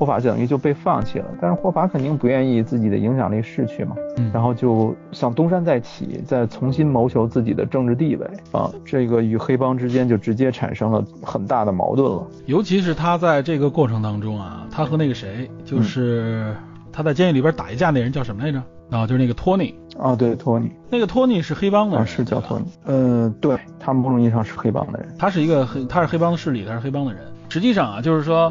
[0.00, 3.94] 霍法等于就被放弃了，但是霍法肯定不愿意自己的影响力逝去嘛，
[4.32, 12.26] 然后就想东山再起，再重新谋求自己的政治地位啊，这个与黑帮之间就直接产生了很大的矛盾了。
[12.46, 16.56] 尤其是他在这个过程当中啊，他和那个谁，就是
[16.90, 18.62] 他在监狱里边打一架那人叫什么来着？
[18.88, 19.74] 啊，就是那个托尼。
[19.98, 20.72] 啊，对，托尼。
[20.88, 22.64] 那个托尼是黑帮的人，是叫托尼。
[22.86, 25.14] 嗯，对，他们某种意义上是黑帮的人。
[25.18, 27.20] 他是一个黑，他是黑帮的势力，他是黑帮的人。
[27.50, 28.50] 实际上啊，就是说。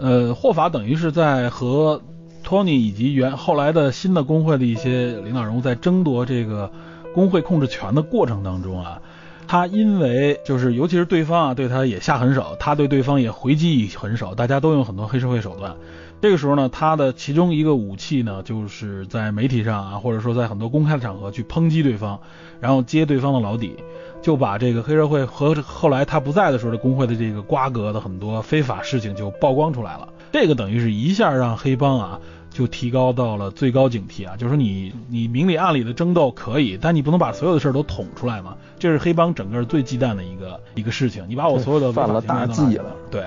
[0.00, 2.00] 呃，霍法等于是在和
[2.42, 6.72] 托尼以及原后来的新的工会的一些领导人物在争夺这个
[7.14, 9.02] 工会控制权的过程当中啊，
[9.46, 15.76] 他因为就是尤其是对方啊对他也下狠手，他对对方也回击狠手，大家都用很多黑社会手段。
[16.22, 22.20] 这个时候呢，他的其中一个武器呢，就是在媒体上啊，或者说在很多公开的场合去抨击对方，
[22.60, 23.76] 然后揭对方的老底。
[24.22, 43.24] 就把这个黑社会和后来他不在的时候的工会的这个瓜葛的很多非法事情就曝光出来了，这个等于是一下让黑帮啊就提高到了最高警惕啊，就是说你你明里暗里的争斗可以，但你不能把所有的事儿都捅出来嘛，这是黑帮整个最忌惮的一个一个事情，你把我所有的犯了大忌了，对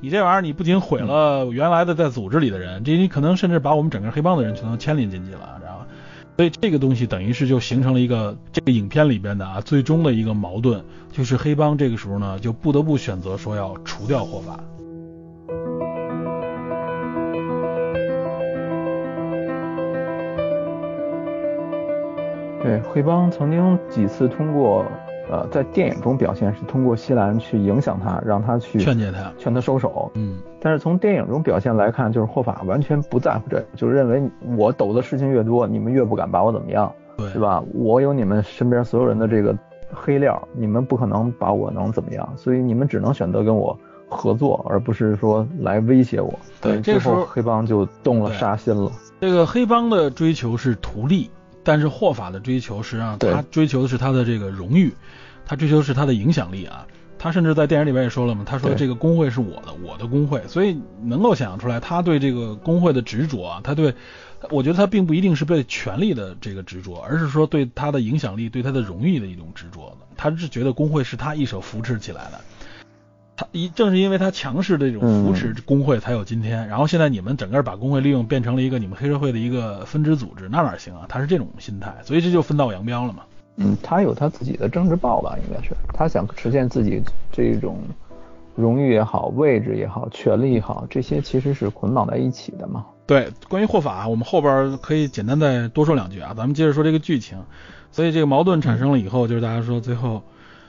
[0.00, 5.58] 你这玩意儿你不仅毁了原来的在组织里的人，这你可能甚至把我们整个黑帮的人全都牵连进去了。
[6.36, 14.60] 所以这个东西等于是就形成了一个这个影片里边的啊最终的一个矛盾，就是黑帮这个时候呢就不得不选择说要除掉霍法。
[22.62, 24.84] 对，黑帮曾经几次通过。
[25.30, 30.10] 呃，在电影中表现是通过西兰去影响他，让他去劝解他，劝他收手。
[30.14, 34.22] 嗯，但是从电影中表现来看，就是霍法完全不在乎这，就认为
[34.56, 37.62] 我抖的事情越多，你们越不敢把我怎么样，对，是吧？
[37.74, 39.56] 我有你们身边所有人的这个
[39.92, 43.76] 黑料，你们不可能把我能怎么样，所以你们只能选择跟我
[44.08, 46.32] 合作，而不是说来威胁我。
[46.60, 48.90] 对，这时候黑帮就动了杀心了。
[49.20, 51.28] 这个黑帮的追求是图利。
[51.66, 54.94] 但是霍法的追求实际上，他追求的是他的这个荣誉，
[55.44, 56.86] 他追求的是他的影响力啊。
[57.18, 60.40] 他甚至在电影里边也说了嘛，他说这个工会是我的，我的工会。
[60.46, 63.92] 所以能够想象出来，他对这个工会的执着啊，他对，
[64.50, 70.06] 我觉得他并不一定是被权力的这个执着，而是说对他的影响力、对他的荣誉的一种执着的。
[70.16, 72.40] 他是觉得工会是他一手扶持起来的。
[73.36, 76.66] 他一正是因为他强势的这种扶持工会，才有今天。
[76.68, 81.04] 然后现在你们整个把工会利用变成了一个你们黑社会的一个分支组织，那哪行啊？
[81.06, 83.24] 他是这种心态，所以这就分道扬镳了嘛。
[83.56, 87.78] 嗯，他有他自己的政治报吧，应该是他想实现自己这种
[88.54, 92.86] 荣誉也好、位置也好、权力也好，这些其实是捆绑在一起的嘛。
[93.06, 96.32] 对，关于霍法，我们后边可以简单再多说两句啊。
[96.34, 97.38] 咱们接着说这个剧情。
[97.92, 100.22] 所以这个矛盾产生了以后，就是大家说最后。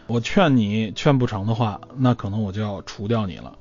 [0.08, 3.54] 我劝你劝不成的话，那可能我就要除掉你了。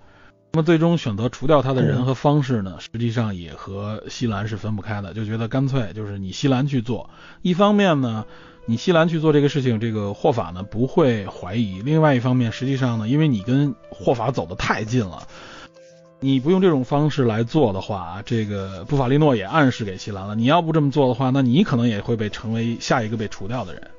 [0.52, 7.10] 那么最终选择除掉他的人和方式呢，实际上也和西兰是分不开的，就觉得干脆就是你西兰去做。
[7.42, 8.24] 一方面呢，
[8.64, 15.26] 你西兰去做这个事情，这个霍法呢不会怀疑；另外一方面，实际上呢，因为你跟霍法走得太近了，
[16.20, 23.90] 你不用这种方式来做的话，这个布法利诺也暗示给西兰了，你要不这么做的话，那你可能也会被成为下一个被除掉的人。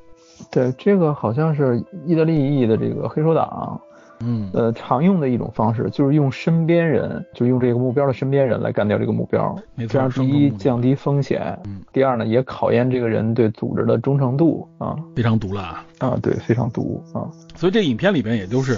[0.51, 3.79] 对，这个好像是意大利裔的这个黑手党，
[4.19, 9.55] 嗯，呃，常用的一种方式，就是用身边人，就用这个目标的身边人来干掉这个目标。
[9.75, 9.93] 没错。
[9.93, 14.95] 这样第一降低风险，嗯，第二呢也考验这个人对组织的忠诚度啊。
[15.15, 17.29] 非常毒辣啊，对，非常毒啊。
[17.55, 18.77] 所以这影片里边也都是。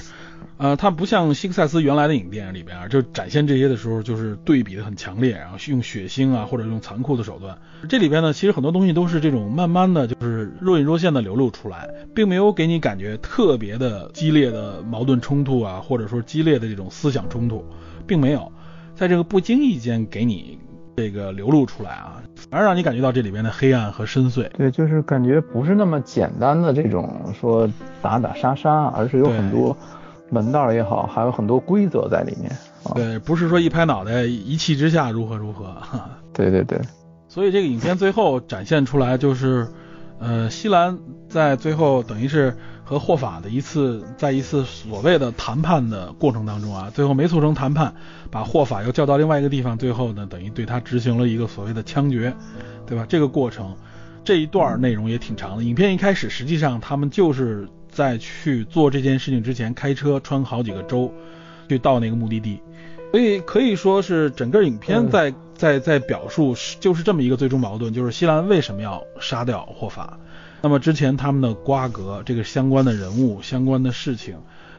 [0.57, 7.57] 呃，它不像希克赛斯原来的影电影里边啊，就展现这些的时候，就是对比的很强烈，然后用血腥啊，或者用残酷的手段。
[7.87, 17.63] 这里边呢，其实很多东西都是这种慢慢的就是若隐若现的流露出来，并没有给你感觉特别的激烈的矛盾冲突啊，或者说激烈的这种思想冲突，
[18.05, 18.51] 并没有，
[18.95, 20.59] 在这个不经意间给你
[20.97, 24.49] 这个流露出来啊，反而让你感觉到这里边的黑暗和深邃。
[24.57, 27.69] 对，就是感觉不是那么简单的这种说
[28.01, 29.77] 打打杀杀，而是有很多。
[30.29, 32.51] 门道也好，还有很多规则在里面。
[32.95, 35.75] 对，不是说一拍脑袋一气之下如何如何。
[36.33, 36.79] 对对对。
[37.27, 39.67] 所以这个影片最后展现出来就是，
[40.19, 47.93] 呃，西兰在最后等于是和霍法的一次，在一次所谓的谈判的过程当中啊，最后没促成谈判，
[48.31, 52.33] 把霍法又叫到另外一个地方，最后呢，等于对他执行了一个所谓的枪决，
[52.87, 53.05] 对吧？
[53.07, 53.75] 这个过程
[54.23, 55.63] 这一段内容也挺长的。
[55.63, 57.67] 影片一开始实际上他们就是。
[57.89, 61.11] 在去做这件事情之前，开车穿好几个州，
[61.67, 62.61] 去到那个目的地，
[63.11, 70.17] 所以可以说是整个影片在在在表述是就是这么一个最终矛盾，就是西兰为什么要杀掉霍法。
[70.61, 74.35] 那么之前他们的瓜葛，这个相关的人物、相关的事情，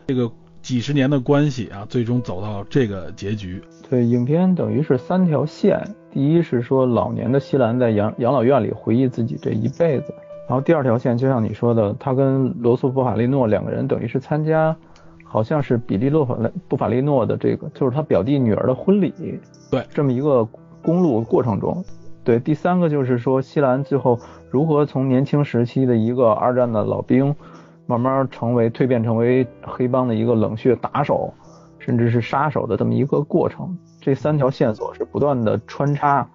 [0.06, 0.30] 这个
[0.62, 3.62] 几十年的关系啊，最终走到这个结局。
[3.88, 5.94] 对，影片等于是三条线。
[6.12, 10.12] 第一是说老年的西兰在养养老院里回忆自己这一辈子，
[10.50, 14.76] 然后第二条线就像你说的，他跟罗素·布法利诺两个人等于是参加，
[15.22, 16.36] 好像是比利·洛法
[16.66, 19.14] 布法利诺的这个就是他表弟女儿的婚礼。
[19.70, 20.44] 对，这么一个
[20.82, 21.84] 公路过程中。
[22.24, 24.18] 对，第三个就是说西兰最后
[24.50, 27.32] 如何从年轻时期的一个二战的老兵，
[27.86, 31.32] 慢慢成为蜕变成为黑帮的一个冷血打手，
[31.78, 33.78] 甚至是杀手的这么一个过程。
[34.00, 36.28] 这三条线索是不断的穿插，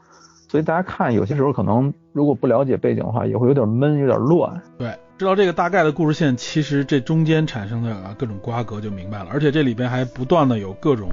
[0.48, 4.62] 所以大家看有些时候可能如果不了解背景的话，也会有点闷，有点乱。
[4.78, 9.28] 对，知道这个大概的故事线，其实这中间产生的各种瓜葛就明白了。
[9.32, 11.10] 而且这里边还不断的有各种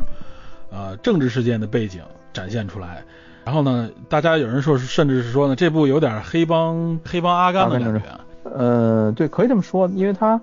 [0.71, 2.03] 呃政治事件的背景
[2.33, 3.03] 展现出来。
[3.45, 8.03] 然后呢，大家有人说是，甚至是说呢，这部有点黑帮黑帮阿甘的感觉。
[8.45, 10.41] 呃，对，可以这么说，因为他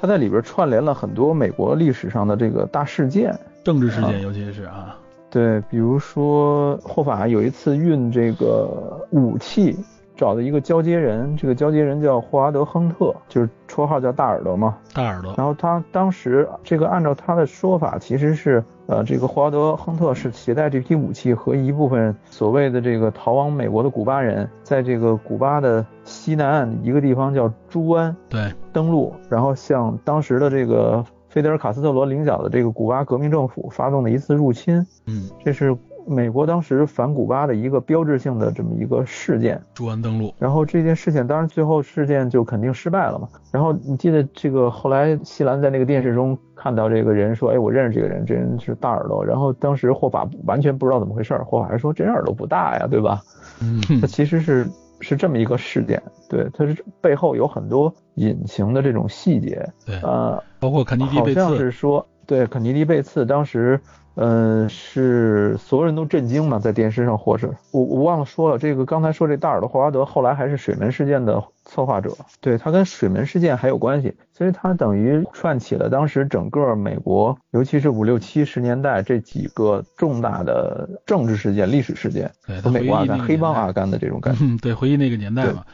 [0.00, 4.96] 他在里边串联了很多美国历史上的这个大事件，政治事件，尤其是啊。
[5.32, 9.74] 对，比如说霍法有一次运这个武器，
[10.14, 14.76] 找的一个交接人，这个交接人叫霍华德·亨特，就是绰号叫大耳朵嘛。
[14.92, 15.32] 大耳朵。
[15.38, 31.02] 然后他当时这个按照他的说法，其实是呃这个霍华德·亨特是携带这批武器和一部分所谓的这个逃往美国的古巴人，在这个古巴的西南岸一个地方叫朱湾对登陆，然后向当时的这个。
[31.32, 35.74] 费德尔·卡斯特罗领导的这个古巴革命政府发动的一次入侵，嗯，这是
[36.06, 39.58] 美国当时反古巴的一个标志性的这么一个事件。
[39.72, 40.34] 朱安登陆。
[40.38, 43.26] 然后这件事情当然最后事件就肯定失败了嘛。
[43.50, 49.24] 然后你记得这个后来西兰在那个电视中看到这个人说，哎，我认识这个人，这人是大耳朵。
[49.24, 53.22] 然后当时霍法完全不知道怎么回事，霍法还说这人耳朵不大呀，对吧？
[53.62, 54.66] 嗯，他其实是。
[55.02, 63.78] 是这么一个事件，对，它是背后有很多隐形的这种细节，对，呃，包括肯尼迪好像是说，对，肯尼迪被刺，当时。
[64.14, 71.42] 嗯，是所有人都震惊嘛，在电视上或是我我忘了说了，这个刚才说这大耳朵霍华德后来还是水门事件的
[71.72, 82.30] 策划者，对他跟水门事件还有关系，所以他等于串起了当时整个美国，尤其是五六七十年代这几个重大的政治事件、历史事件
[82.62, 84.44] 和美国阿甘、黑帮阿甘的这种感觉。
[84.44, 85.64] 嗯对，回忆那个年代嘛，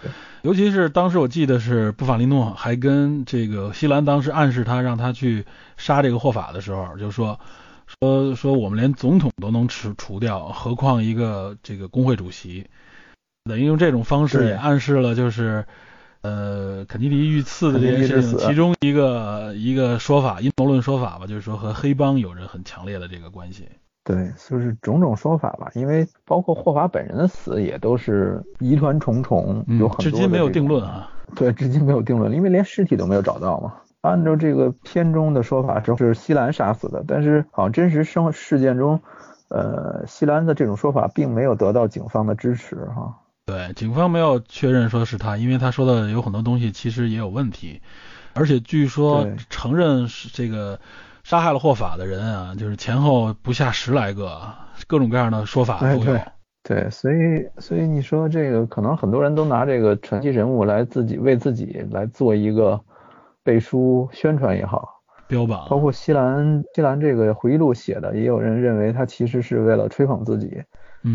[0.43, 5.45] 尤其是当时我记得是布法利诺还跟这个西兰当时暗示他让他去
[5.77, 7.39] 杀这个霍法的时候，就说。
[8.03, 12.67] 说说我们连总统都能除除掉，何况一个这个工会主席？
[13.45, 15.65] 等于用这种方式也暗示了，就是
[16.23, 23.69] 呃肯尼迪遇刺的这件事情，其中一个一个说法，阴谋论说法吧，就是说和黑帮有着很强烈的这个关系。
[24.05, 31.11] 对，就是种种说法吧，因为包括霍华本人的死也都是疑团重重，有很多至今没有定论啊。
[31.37, 33.75] 对，至今没有定论，因为连尸体都没有找到嘛。
[34.01, 38.99] 按照这个片中的说法，是西兰杀死的，但是好像真实生事件中，
[39.49, 43.19] 呃，西兰的这种说法并没有得到警方的支持哈。
[43.49, 47.81] 对，警方没有确认说是他，因为他说的有很多东西其实也有问题，
[48.35, 50.79] 而且据说承认是这个
[51.25, 54.53] 杀害了霍法的人啊，就是前后不下十来个，
[54.87, 56.21] 各种各样的说法都有。
[56.63, 62.79] 对，所以所以你说这个可能很多人都拿这个传奇人物来自己为自己来做一个。
[63.45, 70.65] 背书宣传也好，标榜，包括西兰西兰这个回忆录写的，也有人认为他其实是为了吹捧自己，嗯，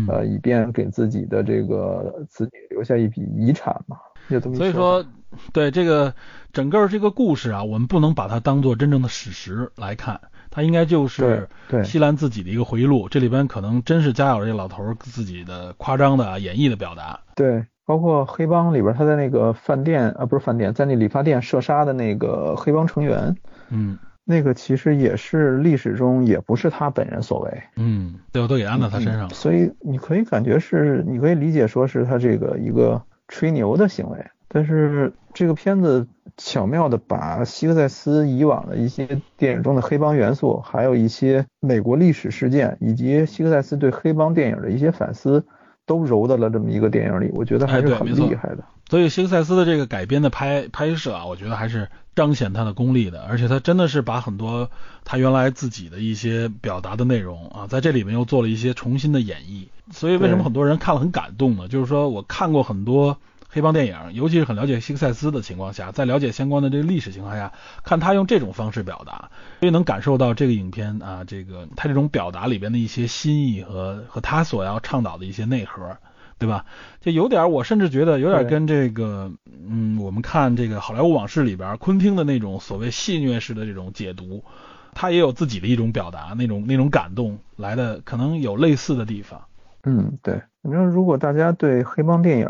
[0.08, 3.96] 呃，以便给自己的这个子女留下一笔遗产嘛，
[4.28, 5.04] 就这么所以说，
[5.52, 6.14] 对这个
[6.52, 10.20] 整个这个故事啊，我们不能把它当做真正的史实来看，
[10.50, 11.48] 它应该就是
[11.84, 17.64] 西兰自己的一个回忆录，这里边可能真是加有这老头自己的夸张的演绎的表达，对。
[17.86, 23.36] 包括黑帮里边，他在那个饭店啊，不是饭店，在那理发店射杀的那个黑帮成员，
[23.68, 29.28] 嗯，那个其实也是历史中也不是他本人所为，嗯，最后都给安到他身上了。
[29.30, 34.18] 所以你可以感觉是，你可以理解说是他这个一个吹牛的行为。
[34.48, 36.06] 但是这个片子
[36.36, 45.44] 巧妙的把希克塞斯以往的一些电影中的黑帮元素，还有一些美国历史事件，以及希克塞斯对黑帮电影的一些反思。
[45.86, 48.64] 都揉到了这么一个电影里，我觉得还是很厉害的。
[48.88, 53.22] 所以，希克赛斯的这个改编的拍拍摄啊，我觉得还是彰显他的功力的。
[53.22, 54.70] 而且，他真的是把很多
[55.04, 59.66] 他原来自己的一些表达的内容啊，在这里面又做了一些重新的演绎。
[59.90, 61.68] 所以，为什么很多人看了很感动呢？
[61.68, 63.18] 就是说我看过很多
[63.48, 67.52] 黑帮电影，尤其是很了解希克赛斯的情况下，在了解相关的这个历史情况下，
[67.84, 69.30] 看他用这种方式表达，
[69.60, 75.96] 所以能感受到这个影片啊，这个他这种表达里边的一些心意和和他所要倡导的一些内核，
[76.38, 76.64] 对吧？
[77.00, 79.30] 就有点，我甚至觉得有点跟这个，
[79.68, 84.44] 嗯，我们看这个《好莱坞往事》里边昆汀的那种所谓戏谑式的这种解读，
[84.92, 89.40] 他也有自己的一种表达，那种那种感动来的，可能有类似的地方。
[89.84, 92.46] 嗯，对，反正如果大家对黑帮电影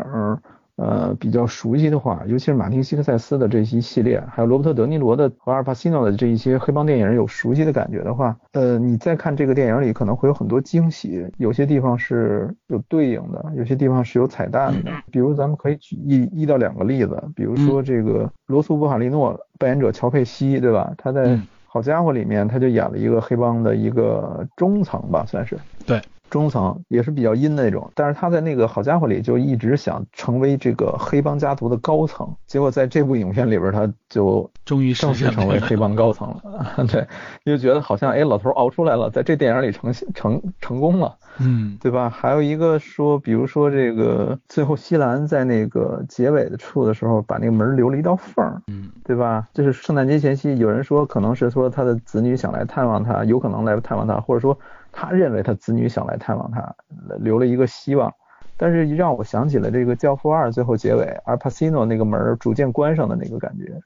[0.77, 14.91] 呃比较熟悉的话，尤其是马丁·西克塞斯的这一系列，还有罗伯特·德尼罗的和阿尔帕西诺的这一些黑帮电影有熟悉的感觉的话，呃，你再看这个电影里可能会有很多惊喜，有些地方是有对应的，有些地方是有彩蛋的。
[15.11, 20.93] 比如咱们可以举一一到两个例子，比如说这个罗素·布卡利诺扮演者乔佩西，对吧？
[20.97, 21.27] 他在
[21.65, 25.57] 《好家伙》里面他就演了一个黑帮的一个中层吧，算是。
[25.85, 26.01] 对。
[26.29, 36.85] 中层也是比较阴的那种，但是他在那个好家伙里就一直想成为这个黑帮家族的高层，结果在这部影片里边他就终于正式成为黑帮高层了。
[36.91, 37.07] 对，
[37.45, 42.09] 就觉得好像哎老头熬出来了，在这电影里成成成功了，嗯，对吧？
[42.09, 49.47] 还有一个说，比如说这个最后西兰在那个结尾的处的时候把那个门留了一道缝，嗯，对吧？
[49.53, 54.57] 就是圣诞节前夕，有人说可能是说他的子女想来探望他，有可能来探望他，或者说。
[54.97, 56.73] 他认为他子女想来探望他，
[57.19, 58.13] 留了一个希望，
[58.55, 63.77] 但是让我想起了这个《教父二》最后结尾，阿帕西诺那个门逐渐关上的那个感觉。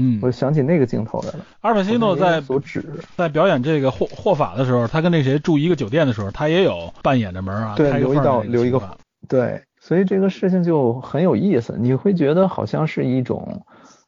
[0.00, 1.46] 嗯，我想起那个镜头来了。
[1.60, 2.84] 阿尔帕西诺在所指
[3.16, 8.82] 在表演这个霍霍法的时候，他跟那谁住一个酒店的时候，他也有扮演着门啊，对，留一道留一个
[9.28, 13.64] 对，所以这个事情就很有意思，你会觉得好像是一种。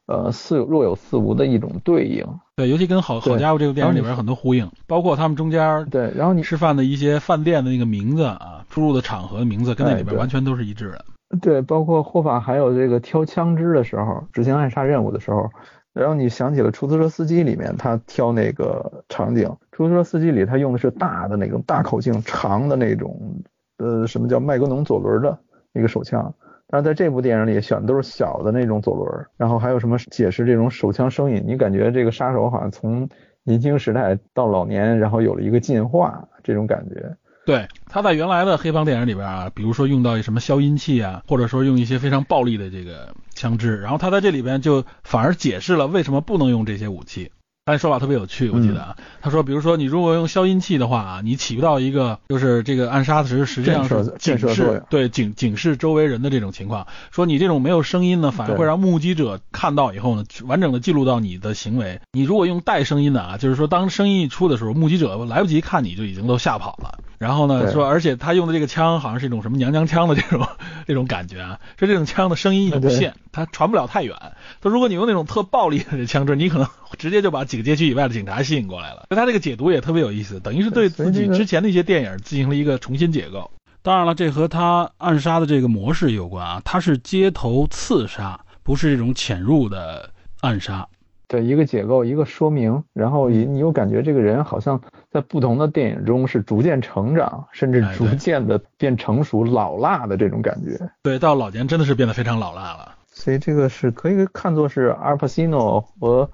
[0.07, 2.23] 呃，似若有似无的一种对应，
[2.55, 11.05] 对，尤其跟好好家伙这个电影里边很多呼应，包括他们中间对，然后你吃饭的一些饭店的那个名字啊，出入的场合的名字跟那里边完全都是一致的。
[11.41, 15.49] 对，包括霍法还有这个挑枪支的时候，执行暗杀任务的时候，
[15.91, 23.41] 然后你想起了出租车司机里面他挑那个场景，出租车司机里他用的是大的那种大口径、长的那种，
[23.79, 25.39] 呃，什么叫麦格农左轮的
[25.73, 26.31] 那个手枪。
[26.67, 31.43] 但是在这部电影里选的都是小的那种左轮，然后还有什么解释这种手枪声音？
[31.45, 33.07] 你感觉这个杀手好像从
[33.43, 37.15] 年轻时代到老年，然后有了一个进化这种感觉。
[37.45, 47.31] 对，他在原来的黑帮电影里边啊，比如说用到什么消音器啊，或者说用一些非常暴力的这个枪支，然后他在这里边就反而解释了为什么不能用这些武器。
[47.67, 56.85] 他说法特别有趣，我记得啊，他说，比如说你如果用消音器的话啊，你起不到一个就是这个暗杀的时实际上是警示，对警警示周围人的这种情况。
[57.09, 61.99] 说你这种没有声音呢，反而会让目击者看到以后呢，完整的记录到你的行为。
[62.11, 66.99] 你如果用带声音的啊，就是说当声音一出的时候，目击者来不及看你就已经都吓跑了。
[67.25, 70.47] 然后呢，说而且他用的这个枪好像是一种什么娘娘腔的这种
[70.85, 74.15] 这种感觉啊，说这种枪的声音有限，它传不了太远。
[74.61, 76.67] 说如果你用那种特暴力的枪支，你可能
[76.99, 79.07] 直接就把几个街区以外的警察吸引过来了。
[79.09, 83.49] 所以他这个解读也特别有意思，等于是对自己之前的一些电影进行了一个重新解构。
[83.81, 90.11] 当然了，这和他暗杀的这个模式有关啊，他是街头刺杀，不是这种潜入的
[90.41, 90.87] 暗杀。
[91.27, 94.79] 对一个解构，一个说明，然后你你又感觉这个人好像
[95.15, 100.77] 在不同的电影中是逐渐成长，甚至逐渐的变成熟、老辣的这种感觉。
[101.01, 102.93] 对，到老年真的是变得非常老辣了。
[103.13, 106.29] 所以这个是可以看作是阿尔帕西诺和。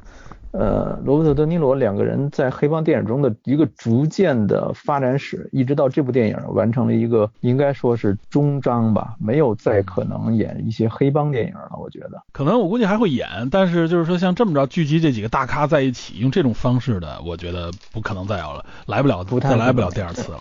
[0.51, 11.71] 呃，罗伯特·德尼罗两个人在黑帮电影中的一个逐渐的发展史，一直到这部电影完成了一个应该说是终章吧，没有再可能演一些黑帮电影了。
[11.81, 20.39] 我觉得可能我估计还会演，但是就是说像这么着聚集这几个大咖在一起，用这种方式的，我觉得不可能再有了，来不了，不太来不了第二次了。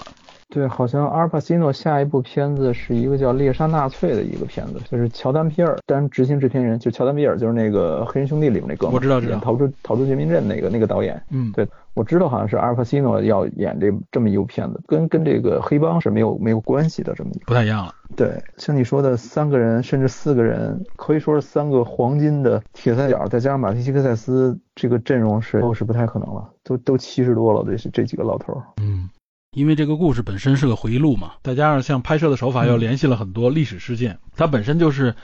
[0.50, 17.94] 对，好像阿尔帕西诺下一部片子是一个叫《猎杀纳粹》的一个片子，就是乔丹皮尔担执行制片人，就乔丹皮尔就是那个《黑人兄弟》里面那哥们，我知道，知道，逃出逃出绝命镇那个那个导演，嗯，对，我知道好像是阿尔帕西诺要演这这么一部片子，跟跟这个黑帮是没有没有关系的这么一个，不太一样了。
[18.16, 29.08] 对，像你说的三个人甚至四个人，可以说是三个黄金的铁三角，再加上马蒂西克塞斯这个阵容是都是不太可能了，都都七十多了，这是这几个老头，嗯。
[29.52, 35.16] 因为这个故事本身是个回忆录嘛，再加上像拍摄的手法又联系了很多历史事件，它本身就是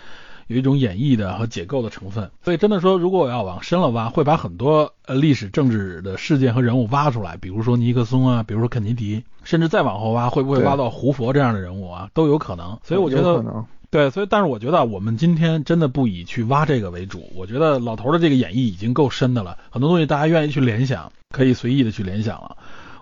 [0.49, 2.29] 有一种演绎的和解构的成分。
[2.43, 12.77] 所以真的说，如果我要往深了挖，会把很多呃历史政治的事件和人物挖出来，比如说尼克松啊，比如说肯尼迪，甚至再往后挖，会不会挖到胡佛这样的人物啊，都有可能。
[12.83, 17.31] 所以我觉得，对，所以但是我觉得我们今天真的不以去挖这个为主。
[17.37, 22.57] 我觉得老头的这个演绎已经够深的了，很多东西大家愿意去联想，可以随意的去联想了。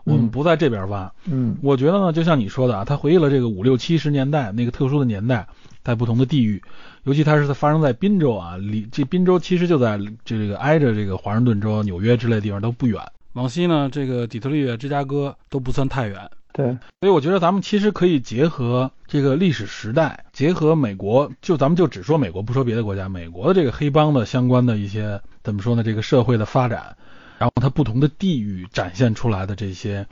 [0.04, 5.46] 我们不在这边挖，嗯，我觉得呢，就像你说的啊，他回忆了这个五六七十年代那个特殊的年代，
[5.82, 6.62] 在不同的地域，
[7.04, 13.00] 尤其它是在发生在宾州啊，离这宾州其实就在这个挨着这个华盛顿州、纽约之类地方都不远。
[13.32, 16.30] 往西呢，这个底特律、芝加哥都不算太远。
[16.52, 16.66] 对，
[17.00, 25.82] 所以我觉得咱们其实可以结合这个历史时代，结合美国，就咱们就只说美国，不说别的国家，美国的这个黑帮的相关的一些怎么说呢？
[25.82, 26.96] 这个社会的发展，
[27.38, 30.06] 然后它不同的地域展现出来的这些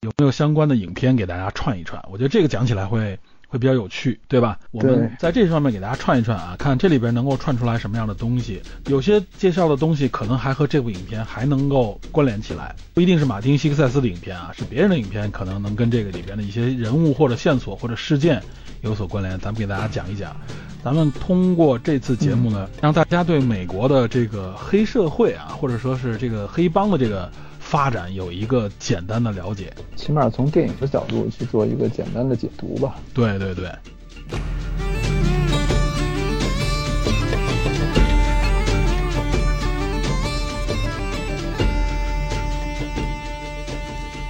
[0.00, 2.02] 有没有相关的影片给大家串一串？
[2.10, 3.18] 我觉得这个讲起来会。
[3.50, 4.58] 会比较有趣，对吧？
[4.72, 8.60] 我们在这上面给大家串一串啊，看这里边能够串出来什么样的东西。
[8.88, 18.42] 有些介绍的东西可能还和这部影片还能够关联起来，不一定是马丁·希克塞斯的影片啊，是别人的影片，可能能跟这个里边的一些人物或者线索或者事件
[18.82, 19.38] 有所关联。
[19.38, 20.36] 咱们给大家讲一讲，
[20.82, 27.30] 咱们通过这次节目呢，让大家对美国的这个黑社会啊，或者说是这个黑帮的这个。
[27.60, 32.94] 发展有一个简单的了解，起码从电影的角度去做一个简单的解读吧。
[33.12, 33.68] 对对对。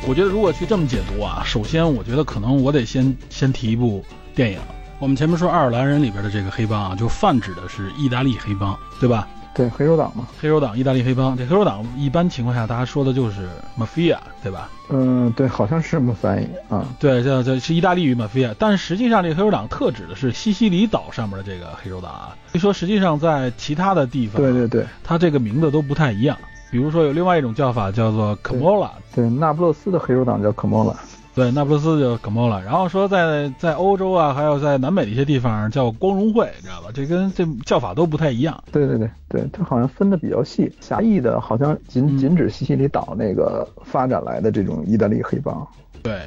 [0.05, 4.05] 我觉得如果去这么解读啊，首先我觉得可能我得先先提一部
[4.39, 4.59] 电影。
[5.01, 9.27] 我们前面说爱尔兰人里边的这个黑帮啊，就泛指的是意大利黑帮，对吧？
[9.53, 11.37] 对黑手党嘛，黑手党，意大利黑帮。
[11.37, 14.71] 这黑手党一般情况下，大家说的就是 mafia，对吧？
[14.91, 16.87] 嗯，对，好像是这么翻译啊。
[17.01, 22.37] 对，叫叫是意大利语 mafia，但实际上这个黑手党特指的是西西里岛上面的这个黑手党啊。
[22.53, 26.39] 所以说，实际上在其他的地方，对对对，它这个名字都不太一样。
[26.71, 30.95] 比如说有另外一种叫法叫做 Camola，对，那不勒斯的黑手党叫 Camola。
[31.39, 36.89] 对，那不勒斯就 o l a 然后说在在欧洲啊，还有在南美的一些地方叫光荣会，你知道吧？
[36.93, 38.61] 这跟这叫法都不太一样。
[38.73, 45.65] 对对对对，它好像分的比较细，狭义的好像仅仅指西西里岛那个发展来的这种意大利黑帮。
[46.03, 46.23] 对，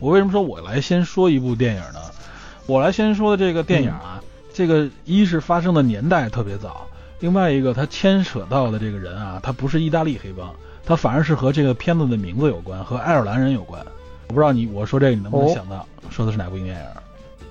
[0.00, 2.00] 我为什么说我来先说一部电影呢？
[2.66, 4.20] 我来先说的这个电影啊，
[4.52, 6.88] 这个一是发生的年代特别早，
[7.20, 10.52] 另外一个它牵扯到的这个人啊，他不是意大利黑帮，
[10.84, 13.80] 他反而是和这个片子的名字有关，和爱尔兰人有关。
[14.28, 16.76] 我不知道你我说这个你能不能想到说的是哪部电影？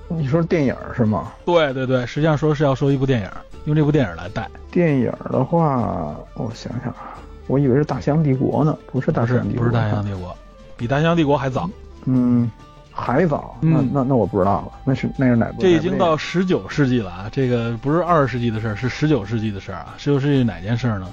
[0.08, 1.32] 你说电影是吗？
[1.46, 3.30] 对对对，实际上说是要说一部电影，
[3.66, 4.50] 用这部电影来带。
[4.70, 7.18] 电影的话，我想想啊，
[7.48, 10.30] 我以为是《大西洋帝国》呢，不是《大西洋帝国》，不是《大西洋帝国》，
[10.78, 11.70] 比《大西洋帝国》还早。
[12.04, 12.52] 嗯，
[12.92, 13.58] 还早？
[13.62, 15.62] 那那那我不知道了，那是那是哪部？
[15.62, 17.30] 这已经到十九世纪了啊！
[17.32, 19.96] 这个不是二十世纪的事儿，是十九世纪的事儿啊！
[19.98, 21.08] 十九世纪哪件事儿呢？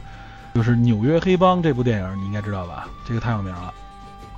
[0.55, 2.87] 就是《纽约黑帮》这部电影，你应该知道吧？
[3.09, 3.73] 这个太有名了。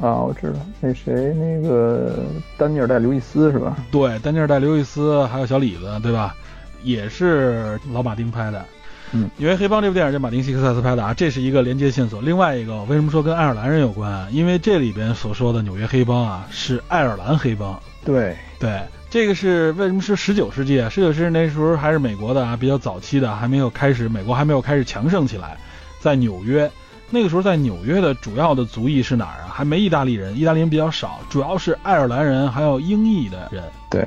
[0.05, 2.19] 啊，我知道那谁，那个
[2.59, 3.75] 丹尼尔戴刘易斯是吧？
[3.91, 6.35] 对，丹尼尔戴刘易斯还有小李子，对吧？
[6.83, 8.63] 也是老马丁拍的。
[9.13, 12.21] 嗯，因为黑帮这部电影是马丁·西克塞斯拍的啊，这是一个连接线索。
[12.21, 14.29] 另外一个，为什么说跟爱尔兰人有关？
[14.31, 17.81] 因为这里边所说的纽约黑帮啊，是爱尔兰黑帮。
[18.05, 20.91] 对对，这个是为什么是十九世纪啊？
[20.91, 25.57] 十九世纪那时候还是美国的啊，比较早期的，还没有开始，美国还没有开始强盛起来，
[26.01, 26.71] 在纽约。
[27.15, 29.49] 那个时候在纽约的主要的族裔是哪儿啊？
[29.55, 33.63] 还没意大利人，意大利人比较少，主要是爱尔兰人，还有英裔的人。
[33.89, 34.03] 对，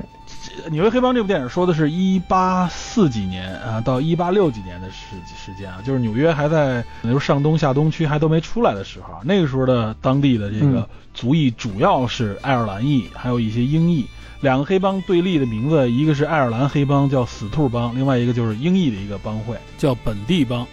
[0.70, 14.04] 《纽约黑帮》这部电影说的是一八四几年啊，到一八六几年的时时间啊，就是纽约还在那时候上东下东区还都没出来的时候，那个时候的当地的这个族裔主要是爱尔兰裔，还有一些英裔。
[14.42, 20.66] 两个黑帮对立的名字，一个是爱尔兰黑帮叫死兔帮，另外一个就是英裔的一个帮会叫本地帮。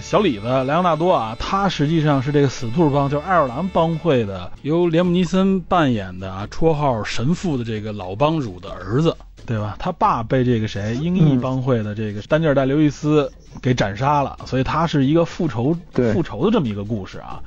[0.00, 9.16] 小李子莱昂纳多啊，他实际上是这个死兔帮，就是爱尔兰帮会的，由连姆尼森扮演的啊，绰号神父的这个老帮主的儿子，
[9.46, 9.76] 对吧？
[9.78, 15.76] 他爸被这个谁英裔帮会的这个丹尼尔戴刘易斯给斩杀了，所以他是一个复仇
[16.12, 17.40] 复仇的这么一个故事啊。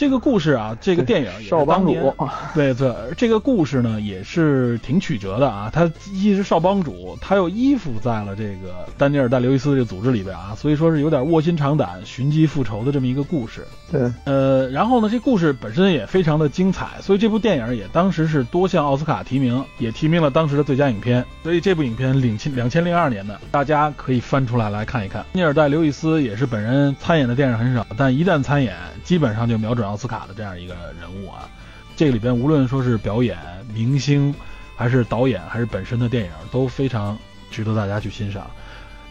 [0.00, 2.14] 这个故事啊，这个电影也是帮主，
[2.56, 5.68] 对对，这个故事呢也是挺曲折的啊。
[5.70, 13.66] 他一是少帮主，他又依附在了这个丹尼尔戴刘易斯这个组织里边啊，所以说是有点卧薪尝胆、寻机复仇的这么一个故事。
[13.92, 21.22] 对，呃，然后呢，这故事本身也非常的精彩，所以这部电影也当时是多项奥斯卡提名，也提名了当时的最佳影片。
[21.42, 25.26] 所以这部影片领千两千零二年的，大家可以翻出来来看一看。
[25.32, 28.74] 尼尔戴刘易斯也是本人参演的电影很少，但一旦参演，
[29.04, 29.89] 基本上就瞄准。
[29.90, 31.48] 奥斯卡的这样一个人物啊，
[31.96, 33.36] 这个里边无论说是表演、
[33.74, 34.34] 明星，
[34.76, 37.18] 还是导演，还是本身的电影，都非常
[37.50, 38.50] 值得大家去欣赏。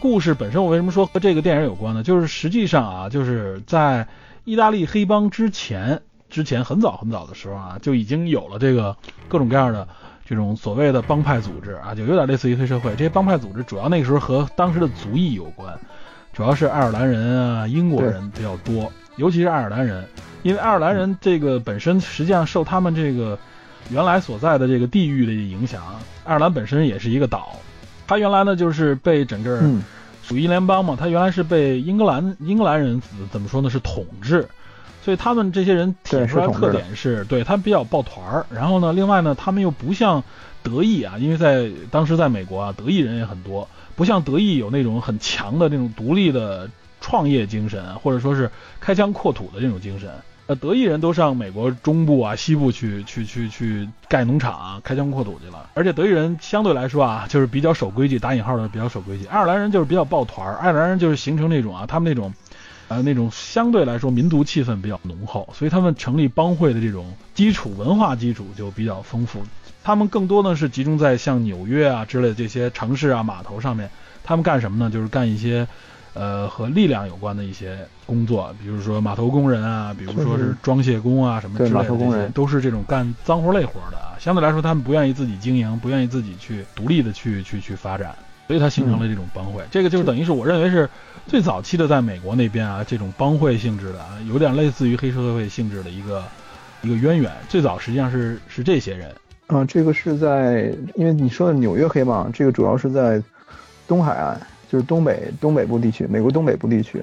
[0.00, 2.02] 故事本身，我为什么说和这个电影有关呢？
[2.02, 4.08] 就是实际上啊，就是在
[4.44, 6.00] 意大利黑帮之前，
[6.30, 8.96] 之前很早很早的时候啊，就已经有了这个
[9.28, 9.86] 各种各样的
[10.24, 12.90] 这种所谓的帮派组织啊，就有点类似于黑社会。
[12.92, 15.78] 这些帮派组织主要那个时候和当时的族裔有关，
[16.32, 18.90] 主要是爱尔兰人啊、英国人比较多。
[19.20, 20.04] 尤其是爱尔兰人，
[20.42, 23.38] 因为爱尔兰人这个本身实际上受他们这个
[23.90, 25.82] 原来所在的这个地域的影响，
[26.24, 27.56] 爱尔兰本身也是一个岛，
[28.06, 29.82] 他原来呢就是被整个嗯。
[30.22, 33.02] 属于英联邦嘛，他原来是被英格兰英格兰人
[33.32, 34.48] 怎么说呢是统治，
[35.02, 40.22] 所以他们这些人体出来的特点是对他们比较抱团儿，然后呢，另外呢，他们又不像
[40.62, 43.66] 德意啊，因为在当时在美国啊，德意人也很多，
[43.96, 46.70] 不像德意有那种很强的那种独立的
[47.00, 50.10] 创业精神，或者说是开疆扩土的这种精神。
[50.46, 55.70] 呃，德意人都上美国中部啊、西部去去去去盖农场、啊、开疆扩土去了。
[55.74, 59.26] 而且德意人相对来说啊，就是比较守规矩，打引号的比较守规矩。
[59.26, 62.34] 爱尔兰人就是比较抱团儿，爱尔兰人就是形成那种啊，他们那种，
[62.88, 69.44] 呃，那种相对来说民族气氛比较浓厚，所以他们成立帮会的这种基础文化基础就比较丰富。
[69.84, 73.88] 他们更多呢是集中在像纽约啊之类的这些城市啊码头上面，
[74.24, 74.90] 他们干什么呢？
[74.90, 75.68] 就是干一些。
[76.12, 81.70] 呃，和力量有关的一些工作，比如说码头工人啊，比如说是装卸工啊，什么之类
[82.10, 84.18] 的，都是这种干脏活累活的啊。
[84.18, 88.14] 相对来说，他们不愿意自己经营，不愿意自己去独立的去去去发展，
[88.48, 89.62] 所以它形成了这种帮会。
[89.70, 90.90] 这个就是等于是我认为是
[91.28, 96.24] 最早期的在美国那边啊，这种帮会性质的啊，有点类似于黑社会性质的一个
[96.82, 97.30] 一个渊源。
[97.48, 99.14] 最早实际上是是这些人。
[99.46, 103.22] 啊，这个是在，因为你说的纽约黑帮，这个主要是在
[103.86, 104.40] 东海岸。
[104.70, 107.02] 就是东北东北部地区，美国东北部地区，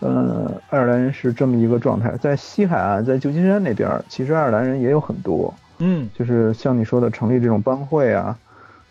[0.00, 2.14] 呃，爱尔兰人是这么一个状态。
[2.18, 8.38] 在西海岸，在旧金山那边，其实爱尔兰人也有很多，嗯，就是像你说的成立这种帮会啊。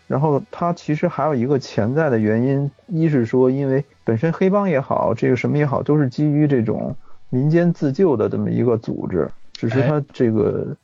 [0.08, 6.96] 然后它其实还有一个潜在的原因，一是说，因为本身黑帮也好，这个什么也好，都是基于这种
[7.28, 10.76] 民间自救的这么一个组织，只是它这个，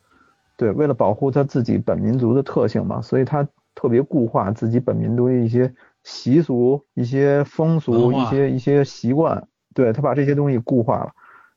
[0.56, 5.74] 对，为了保护他自己本民族的特性嘛，所以他特别固化自己本民族的一些。
[6.06, 11.10] 习俗、一些风俗、一些一些习惯，对他把这些东西固化了。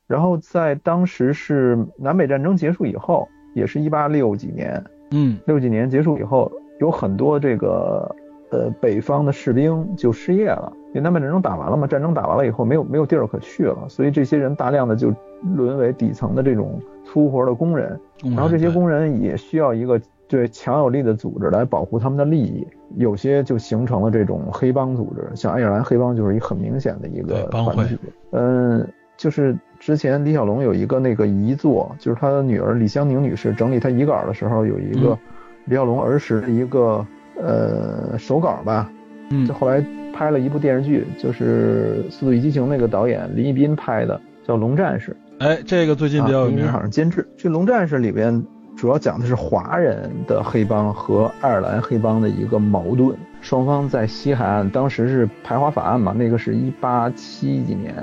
[0.08, 8.16] 然后在当时是南北战争结束以后，也是一八六几年，嗯，六几年结束以后，有很多这个
[8.50, 15.14] 呃北方的士兵就失业了，因为南北战争打完了嘛，战争打完了以后没有没有地儿可去了，所以这些人大量的就
[15.56, 20.02] 沦为底层的这种粗活的工人，然后这些工人也需要一个。
[20.30, 22.66] 对强有力的组织来保护他们的利益，
[22.98, 27.98] 有些就形成了这种黑帮组织，像爱尔兰黑帮就是一很明显的一个团体。
[28.30, 35.18] 嗯，就是之前李小龙有一个那个遗作，就是他的女儿李香凝女士整理他遗稿的时候，有一个
[35.66, 37.04] 李小龙儿时的一个
[37.42, 38.88] 呃手稿吧。
[39.32, 45.12] 嗯，就后来拍了一部电视剧，就是《速度与激情》那个导演林一斌拍的，叫《龙战士》。
[45.44, 47.28] 哎，这个最近比较有名，好像监制。
[47.36, 48.46] 这《龙战士》里边。
[48.80, 57.94] 主要讲的是华人的黑帮和爱尔兰黑帮的一个矛盾，双方在西海岸，当时是排华法案嘛，那个是一八七几年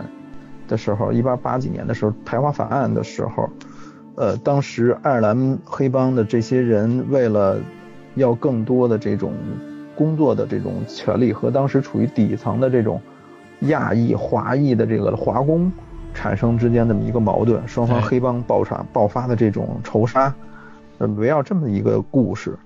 [0.68, 3.48] 的时候，一八八几年的时候排华法案的时候，
[4.16, 7.58] 呃，当时爱尔兰黑帮的这些人为了
[8.14, 9.32] 要更多的这种
[9.94, 13.00] 工作的这种权利和当时处于底层的这种
[13.60, 15.72] 亚裔华裔的这个华工
[16.12, 20.30] 产生之间的一个矛盾，双方黑帮爆发爆发的这种仇杀。
[20.98, 22.58] 呃，围绕这么一个故事，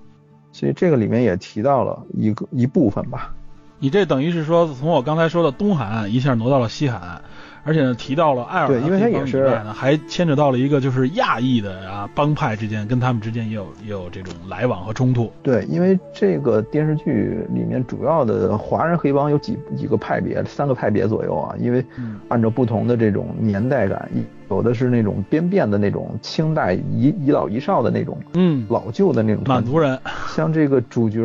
[0.51, 3.33] 所以这个里面也提到了一个一部分吧。
[3.79, 7.19] 你这等于是说，从我刚才说的东海岸一下挪到了西海岸，
[7.63, 15.31] 而且呢提到了爱尔兰对，因为它也是呢，还牵扯到了一个就是亚裔的啊帮派之间，跟他们之间也有也有这种来往和冲突。
[15.41, 21.83] 对，因为这个电视剧里面主要的华人黑帮有几几个派别，三个派别左右啊，因为
[22.27, 24.07] 按照不同的这种年代感。
[24.51, 29.97] 有的是那种边变的那种清代遗遗老遗少的那种，嗯，老旧的那种满族人。
[30.27, 31.23] 像这个主角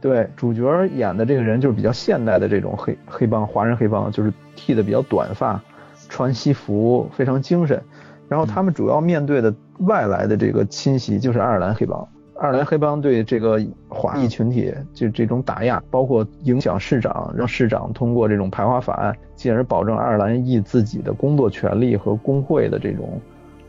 [0.00, 5.60] 对主角演的这个人就是比较现代的这种黑黑帮，华人黑帮就是剃的比较短发，
[6.08, 7.80] 穿西服，非常精神。
[8.28, 12.08] 然后他们主要面对的外来的这个侵袭就是爱尔兰黑帮。
[12.36, 23.20] 爱尔兰黑帮对这个华裔群体就这种打压，包括影响市长，让市长通过这种排华法案，进而保证爱尔兰裔自己的工作权利和工会的这种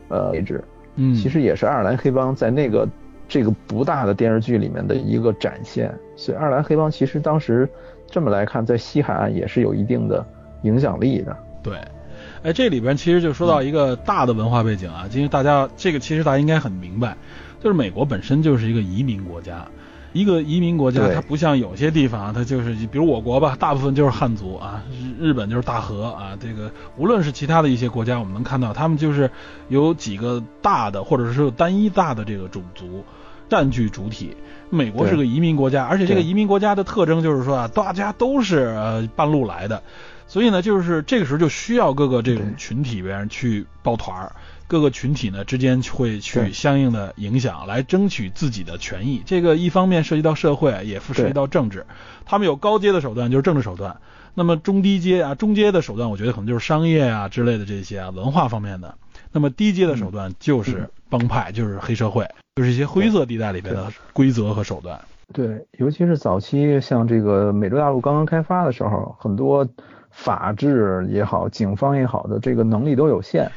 [0.10, 0.64] 呃位置。
[0.96, 2.88] 嗯，其实也是爱尔兰黑帮在那个
[3.28, 5.94] 这个不大的电视剧里面的一个展现。
[6.16, 7.68] 所以爱尔兰黑帮其实当时
[8.08, 10.26] 这么来看，在西海岸也是有一定的
[10.64, 11.36] 影响力的。
[11.62, 11.76] 对，
[12.44, 17.18] 哎，这里边其实就说到一个大的文化背景啊，因为大家这个其实大家应该很明白。
[17.62, 19.66] 就是美国本身就是一个移民国家，
[20.16, 24.82] 一个移民国家，它不像有些地方，它就是比如我国吧，大部分就是汉族啊，
[25.20, 29.30] 日日本就是大和啊，这个无论是其他的一些国家，我们能看到他们就是
[29.68, 33.04] 有几个大的或者是单一大的这个种族
[33.50, 34.38] 占据主体。
[34.70, 39.84] 美国是个移民国家，而且这个移民国家的特征就是说啊，大家都是呃半路来的。
[40.28, 44.32] 所以呢，就是这个时候就需要各个这种群体边去抱团儿，
[44.68, 49.22] 各个群体呢之间会去相应的影响，来争取自己的权益。
[49.26, 51.86] 这个一方面涉及到社会，也涉及到政治。
[52.26, 53.98] 他们有高阶的手段，就是政治手段；
[54.34, 58.96] 那么中低阶啊，中阶的手段，我觉得可能就是商业啊之类的这些啊文化方面的。
[59.32, 65.00] 那么低阶的手段就是帮派，就是黑社会，就是一些灰色地带里边的规则和手段。
[65.34, 69.68] 对，尤其是早期像这个美洲大陆刚刚开发的时候，很多
[70.12, 73.52] 法制也好，警方也好的这个能力都有限，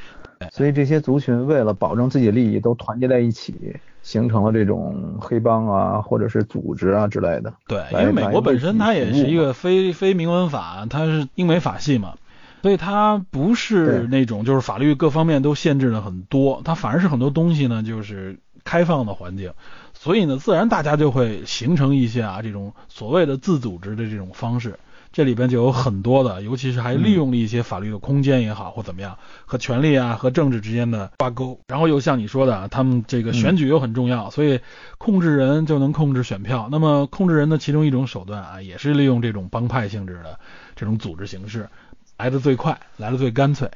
[0.52, 3.54] 所以这些族群为了保证自己的利益，都团结在一起，
[4.02, 7.52] 形成了这种黑帮啊，或者是组织啊之类的。
[7.66, 12.14] 对，因为美国本身它也是一个非非明文法，它是英美法系嘛，
[12.62, 19.52] 所以它不是那种就是法律各方面都限制的很多，它反而是很多东西呢就是开放的环境。
[19.92, 24.78] 所以呢，自然大家就会形成一些啊这种所谓的自组织的这种方式，
[25.18, 31.58] 这里边就有很多的，尤其是还利用了一些法律的空间也好或怎么样，和权力啊和政治之间的挂钩。
[31.66, 34.60] 然后又像你说的，他们这个选举又很重要，所以
[34.96, 36.68] 控制人就能控制选票。
[36.70, 40.38] 那么控制人的其中一种手段啊，也是利用这种帮派性质的
[40.76, 41.68] 这种组织形式，
[42.16, 43.68] 来的最快，来的最干脆。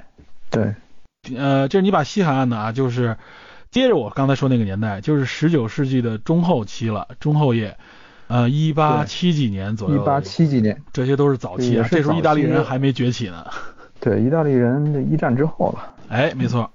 [0.49, 0.73] 对，
[1.37, 3.17] 呃，这是你把西海岸的啊，就是。
[3.73, 7.79] 接着我刚才说那个年代，就是十九世纪的中后期了，中后叶，
[8.33, 10.03] 呃，一八七几年左右。
[10.03, 11.87] 一八七几年，这些都是早期啊。
[11.91, 13.45] 这时候意大利人还没崛起呢。
[14.01, 15.95] 对，意大利人的一战之后了。
[16.09, 16.71] 哎，没错。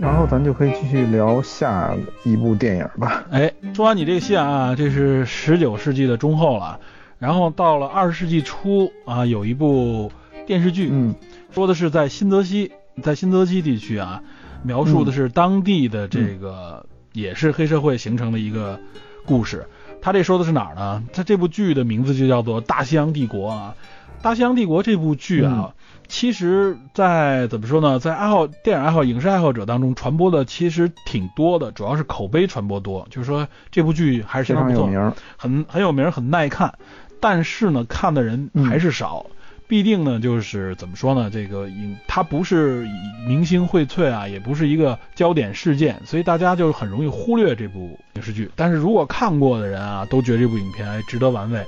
[0.00, 3.24] 然后咱就可以继续聊下一部电影吧。
[3.30, 6.80] 哎，说完你这个线啊，这是十九世纪的中后了，
[7.20, 10.10] 然后到了二十世纪初啊，有一部
[10.44, 11.14] 电视剧，嗯。
[11.52, 14.22] 说的是在新泽西，在新泽西地区啊，
[14.66, 18.78] 描述的是当地的这个也是黑社会形成的一个
[19.24, 19.66] 故事。
[20.02, 21.02] 他这说的是哪儿呢？
[21.12, 23.74] 他这部剧的名字就叫做《大西洋帝国》啊。
[24.22, 25.74] 《大西洋帝国》这部剧啊，
[26.08, 33.06] 其实，在怎么说呢，在爱好电影爱好、影视爱好者当中传播的其实挺多的，主要是口碑传播多。
[33.10, 36.74] 就是说这部剧还是相当不错，很很有名，很耐看。
[37.20, 39.26] 但是呢，看的人还是少。
[39.68, 41.28] 必定呢，就是怎么说呢？
[41.28, 42.86] 这个影它不是
[43.26, 48.50] 明星荟萃啊，也不是一个焦点事件，所以大家就是很容易忽略这部影视剧。
[48.54, 51.64] 但是如果看过的人啊，都觉得这部影片值得玩味，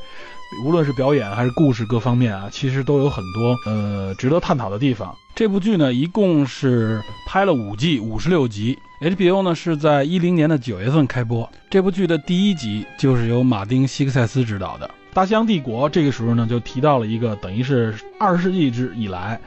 [0.64, 5.14] 无论是表演还是故事各方面啊，其实都有很多呃值得探讨的地方。
[5.34, 8.78] 这部剧呢，一共是拍了五季，五十六集。
[9.00, 11.48] HBO 呢是在一零年的九月份开播。
[11.70, 14.90] 这部剧的第一集就是由马丁·西克塞斯执导的。
[15.14, 19.40] 大西洋帝国这个时候呢，就提到了一个等于是二十世纪之以来，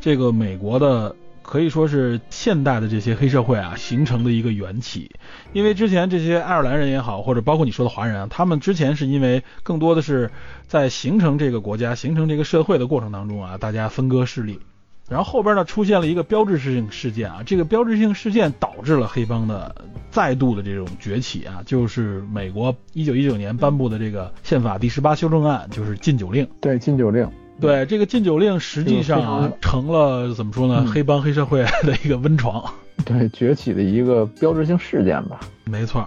[0.00, 5.10] 这个美国的可以说是现代的这些黑社会啊形成的一个缘起。
[5.54, 10.30] 因为之前这些爱尔兰人也好，或者包括你说的华人啊，他们之前是因为更多的是
[10.66, 14.60] 在形成这个国家、形成这个社会的过程当中啊，大家分割势力。
[15.08, 19.72] 然后后边呢出现了一个标志性事件啊，这个标志性事件导致了黑帮的
[20.10, 26.48] 再度的这种崛起啊，就是美国一九一九年颁布的这个宪法第十八修正案，就是禁酒令。
[26.60, 27.30] 对，禁酒令。
[27.60, 30.84] 对，这个禁酒令实际上成了怎么说呢？
[30.92, 32.62] 黑帮黑社会的一个温床。
[33.04, 35.40] 对，崛起的一个标志性事件吧。
[35.64, 36.06] 没错，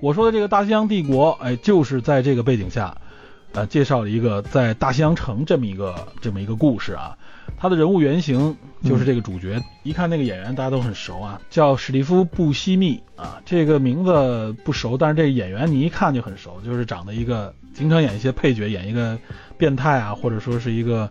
[0.00, 2.96] 我说的这个大西洋帝国，哎，就是在这个背景下，
[3.52, 7.16] 呃，介绍了一个在大西洋城这么一个这么一个故事啊。
[7.56, 19.18] 他的人物原型就是这个主角，一看那个演员大家都很熟啊，叫史蒂夫·布西密啊，这个名字不熟，但是这个演员你一看就很熟，就是长得一个经常演一些配角，演一个
[19.56, 21.10] 变态啊，或者说是一个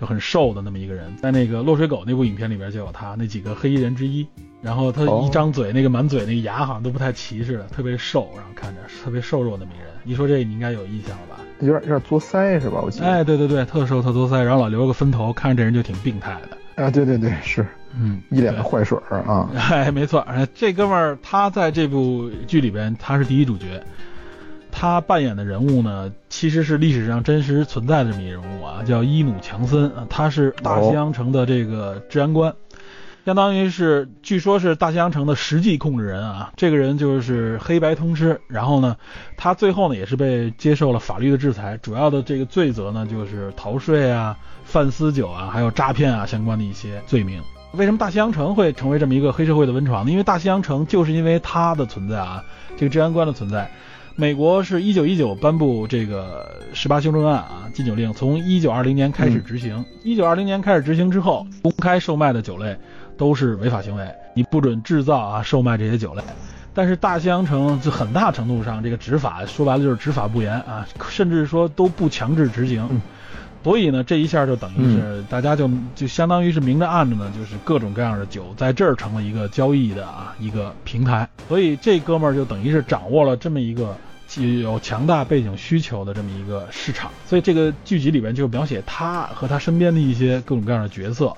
[0.00, 4.26] 就很瘦的那么一个人，在那个落水狗那部影片里边就有他那几个黑衣人之一，
[4.60, 11.40] 然后他一张嘴那个满嘴那个牙好像都不太齐似的，特别瘦，然后看着特别瘦弱那么一人，一说这你应该有印象了吧？
[11.64, 12.80] 有点有点作腮是吧？
[12.82, 13.06] 我记得。
[13.06, 16.84] 哎，对对对，特瘦特作腮，然后老留个分头，看着这人就挺病态的。
[16.84, 19.48] 啊，对对对，是，嗯，一脸的坏水儿啊。
[19.70, 23.80] 哎，没错，这哥们儿他在这部剧里边他是第一主角，
[24.72, 32.52] 他扮演的人物呢其实是历史上真实存在的这么一人物啊，叫伊努强森啊，他是大西洋城的这个治安官。
[33.24, 38.38] 相当于是，据说是大西洋城的实际控制人啊，这个人就是黑白通吃。
[38.48, 38.98] 然后呢，
[39.38, 47.40] 他最后呢也是被接受了法律的制裁，主要的这个罪责呢就是逃税啊、贩私酒啊，还有诈骗啊相关的一些罪名。
[47.72, 50.10] 为什么大西洋城会成为这么一个黑社会的温床呢？
[50.10, 52.44] 因为大西洋城就是因为它的存在啊，
[52.76, 53.70] 这个治安官的存在。
[54.16, 59.82] 美国是一九一九颁布这个十八修正案啊，禁酒令从一九二零年开始执行。
[60.04, 62.76] 一九二零年开始执行之后，公开售卖的酒类。
[63.16, 66.22] 都是违法行为，你不准制造啊、售卖这些酒类。
[66.72, 72.86] 但是大西洋城就很大程度上这个执法说白了就是执法不严啊，甚至说都不强制执行。
[72.90, 73.02] 嗯
[73.64, 81.26] 所以呢，这一下就等于是大家就就相当于是明着暗着呢，就是各种各样的酒在这儿成了一个交易的啊一个平台。
[81.48, 83.96] 所以这哥们儿就等于是掌握了这么一个
[84.28, 87.10] 具有强大背景需求的这么一个市场。
[87.24, 91.34] 所以这个剧集里边就描写他和他身边的一些各种各样的角色。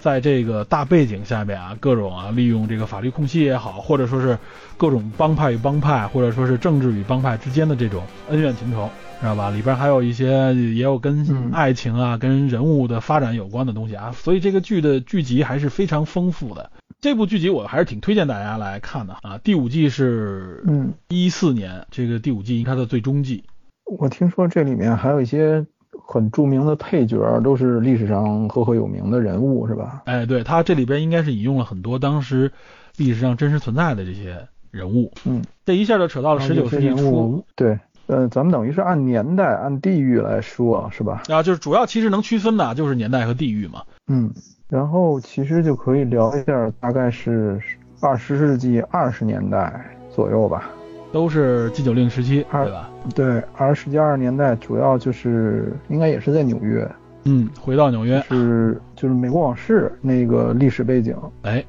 [0.00, 4.38] 在这个大背景下面啊，各种啊利用这个法律空隙也好，或者说是
[4.76, 8.88] 各种帮派与帮派，或者说是政治与帮派之间的这种恩怨情仇，
[9.20, 9.50] 知道吧？
[9.50, 16.70] 里边还有一些也有跟嗯爱情啊、跟人物的发展有关的东西啊，所以这个剧的剧集还是非常丰富的。
[17.00, 19.38] 这部剧集我还是挺推荐大家来看的啊。
[19.38, 23.44] 第五季是嗯，一四年，这个第五季应该它的最终季。
[23.84, 25.64] 我听说这里面还有一些
[26.10, 30.00] 很著名的配角，都是历史上赫赫有名的人物，是吧？
[30.06, 32.50] 哎，对，他这里边应该是引用了很多当时
[32.96, 35.12] 历史上真实存在的这些人物。
[35.26, 41.24] 嗯，这一下就扯到了十九世纪人初物，对，呃，咱们等于是按年代、按地域来说，是吧？
[41.28, 43.82] 啊，就是主要其实能区分的就是年代和地域嘛。
[44.06, 44.32] 嗯，
[44.70, 47.60] 然后其实就可以聊一下，大概是
[48.00, 50.70] 二十世纪二十年代左右吧。
[51.12, 52.90] 都是禁酒令时期，二对吧？
[53.14, 56.86] 对，二十世纪二十年代主要就是应该也是在纽约，
[57.24, 61.16] 嗯，回到纽约，是就是美国往事那个历史背景。
[61.42, 61.64] 哎，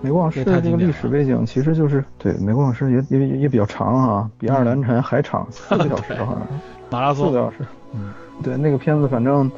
[0.00, 6.48] 美国往事这个历史背景其实就是对美国往事也也也比较长啊，比爱尔兰城还长，四个小时好像是。
[6.90, 7.58] 马拉松，四个小时。
[7.92, 8.12] 嗯，
[8.42, 9.50] 对，那个片子反正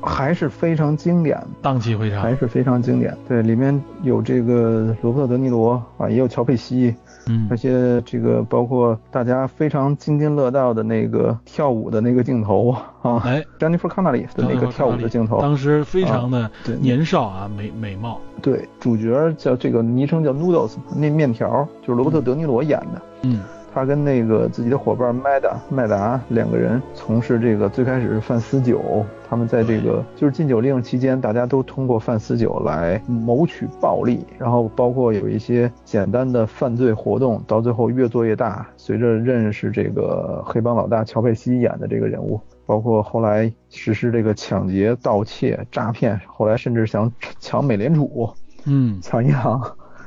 [0.00, 2.34] 还是非常经典，荡气回肠还。
[2.38, 3.16] 是非常经典。
[3.26, 6.94] 对，里面有这个罗伯特·德尼罗啊，也有乔佩西，
[7.26, 12.70] 嗯而，且这个包括大家非常津津乐道的那个跳舞的那个镜头
[13.02, 15.40] 啊哎，，Jennifer Connelly 的那个跳舞的镜头。
[15.40, 18.20] 当时非常的对年少啊，美美貌。
[18.40, 23.02] 对，主角叫这个昵称叫 Noodles，那面条就是罗伯特·德尼罗演的。
[23.22, 23.40] 嗯，
[23.72, 38.66] 他跟那个自己的伙伴麦达麦达两个人从事这个最开始是贩私酒，他们在这个就是禁酒令期间，大家都通过贩私酒来谋取暴利，然后包括有一些简单的犯罪活动，到最后越做越大。
[38.76, 48.28] 随着认识这个黑帮老大乔佩西演的这个人物，包括后来实施这个抢劫、盗窃、诈骗，后来甚至想抢美联储、
[48.64, 49.60] 嗯，抢银行。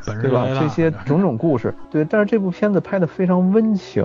[0.06, 0.47] 对吧？
[0.60, 4.04] 这些 种种故事，对，但是这部片子拍的非常温情，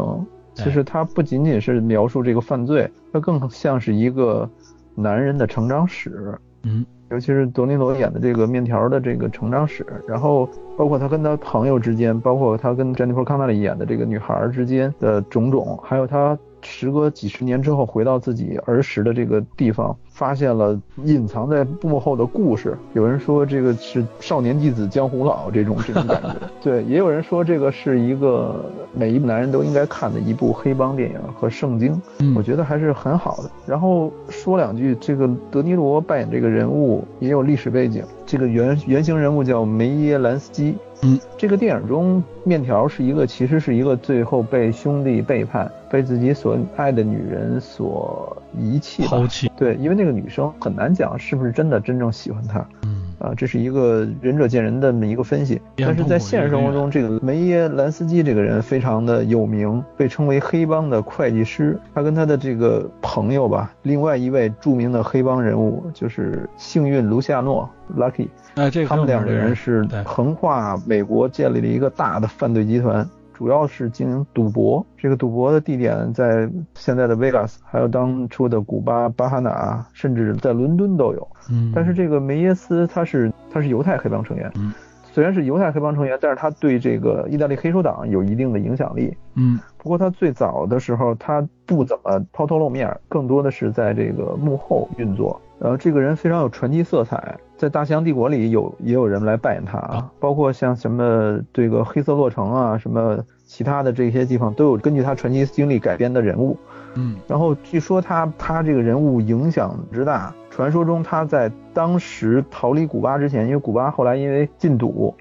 [0.58, 4.48] 哎其实它不仅仅是描述这个犯罪，它更像是一个
[4.94, 6.38] 男人的成长史。
[6.62, 16.36] 嗯，尤其是德尼罗演的这个面条的这个成长史，然后包括他跟他朋友之间，包括他跟 Jennifer Connelly 演的这个女孩之间的种种，还有他
[16.66, 22.76] 时隔几十年之后回到自己儿时的这个地方，发现了隐藏在幕后的故事。
[22.92, 32.00] 有人说这个是少年弟子江湖老这种这种感觉， 对，也有人说这个是一个每一个男人都应该看的一部黑帮电影和圣经。
[32.18, 33.50] 嗯我觉得还是很好的。
[33.66, 40.74] 然后说两句，这个德尼罗扮演这个人物也有历史背景，这个原原型人物叫梅耶兰斯基。
[41.02, 49.50] 嗯，这个电影中，面条是一个其实是一个最后被兄弟背叛，被自己所爱的女人所遗弃抛弃。
[49.56, 52.66] 对，因为那个女生很难讲是不是真的真正喜欢他。
[52.84, 55.60] 嗯啊，这是一个仁者见仁的这么一个分析。
[55.76, 61.78] 但是在现实生活中，这个梅耶兰斯基这个人非常的有名，被称为黑帮的会计师。
[61.94, 73.06] 他跟他的这个朋友吧，另外一位著名的黑帮人物就是幸运卢夏诺 （Lucky），哎，这个他们两个人是横跨美国建立了一个大的犯罪集团。
[73.34, 81.28] 主要是经营赌博，这个赌博的地点在现在的 Vegas，还有当初的古巴、巴哈纳，甚至在伦敦都有。
[81.50, 84.72] 嗯，但是这个梅耶斯他是他是犹太黑帮成员，嗯
[85.12, 89.14] 虽然是犹太黑帮成员，但是他对这个意大利黑手党有一定的影响力。
[89.34, 95.38] 嗯不过他最早的时候他不怎么抛头露面，更多的是在这个幕后运作。
[95.58, 106.56] 呃，这个人非常有传奇色彩，在《大西洋帝国》里有也有人来扮演他啊，包括像什么这个黑色洛城啊，什么其他的这些地方都有根据他传奇经历改编的人物。
[106.98, 115.14] 嗯然后据说他他这个人物影响之大，传说中他在当时逃离古巴之前，因为古巴后来因为禁赌，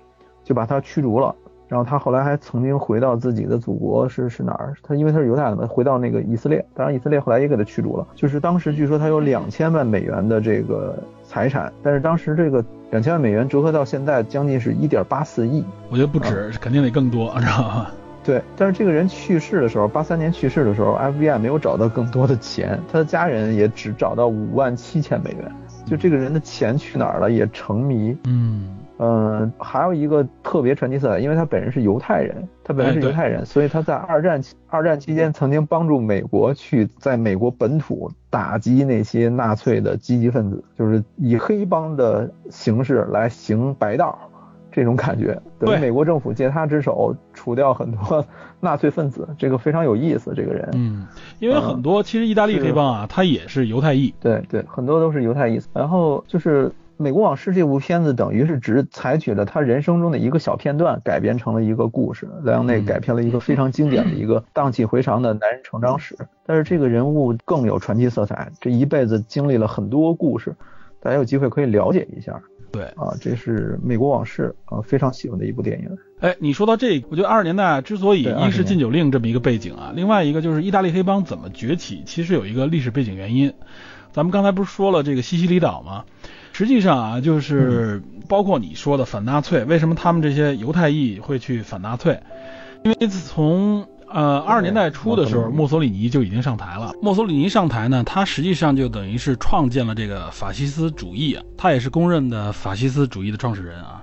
[0.43, 1.33] 就把他驱逐了。
[1.67, 4.73] 然后他后来还曾经回到自己的祖国是是哪儿？
[4.83, 6.63] 他因为他是犹太的嘛，回到那个以色列。
[6.75, 8.07] 当然以色列后来也给他驱逐了。
[8.15, 15.63] 就是当时据说他有两千万美元的这个财产，但是当时这个两千万美元折合到现在将近是一点八四亿。
[15.89, 17.87] 我觉得不止，肯定得更多，知道吗？
[18.23, 25.51] 对，但是这个人去世的时候，八三年去世的时候，FBI 没有找到更多的钱，他的家人也只找到五万七千美元。
[25.85, 28.17] 就这个人的钱去哪儿了也成谜。
[28.23, 44.17] 嗯嗯，还有一个特别传奇色彩，因为他本人是犹太人，他本人是犹太人，所以他在二战二战期间曾经帮助美国去在美国本土打击那些纳粹的积极分子，就是以黑帮的形式来行白道，
[44.71, 45.37] 这种感觉。
[45.59, 48.25] 等于美国政府借他之手除掉很多
[48.61, 50.33] 纳粹分子，这个非常有意思。
[50.33, 51.05] 这个人，嗯，
[51.39, 55.59] 因为很多其实意大利黑帮啊，他也是犹太裔，对对，很多都是犹太裔。
[55.73, 56.69] 然后就是。
[56.97, 66.17] 《美国往事》这部片子等于是只采取了他人生中的一个小片段，改编成了一个故事，莱昂内改编了一个非常经典的一个荡气回肠的男人成长史。
[66.45, 70.55] 但是这个人物更有传奇色彩，这一辈子经历了很多故事，
[71.01, 72.41] 大家有机会可以了解一下。
[72.71, 75.89] 对啊，这是《美国往事》啊，非常喜欢的一部电影。
[76.19, 83.53] 哎，你说到这，我觉得二十年代之所以一是禁酒令这么一个背景啊，另外一个就是意大利黑帮怎么崛起，其实有一个历史背景原因。
[84.11, 86.05] 咱们刚才不是说了这个西西里岛吗？
[86.57, 92.17] 实际上啊，就是包括你说的反纳粹，为什么他们这些犹太裔会去反纳粹？
[92.85, 96.93] 因为从呃二十年代初的时候，墨索里尼就已经上台了。
[97.01, 104.01] 墨索里尼上台呢，他实际上就等于是创建了这个法西斯主义啊，他也是公认的法西斯主义的创始人啊。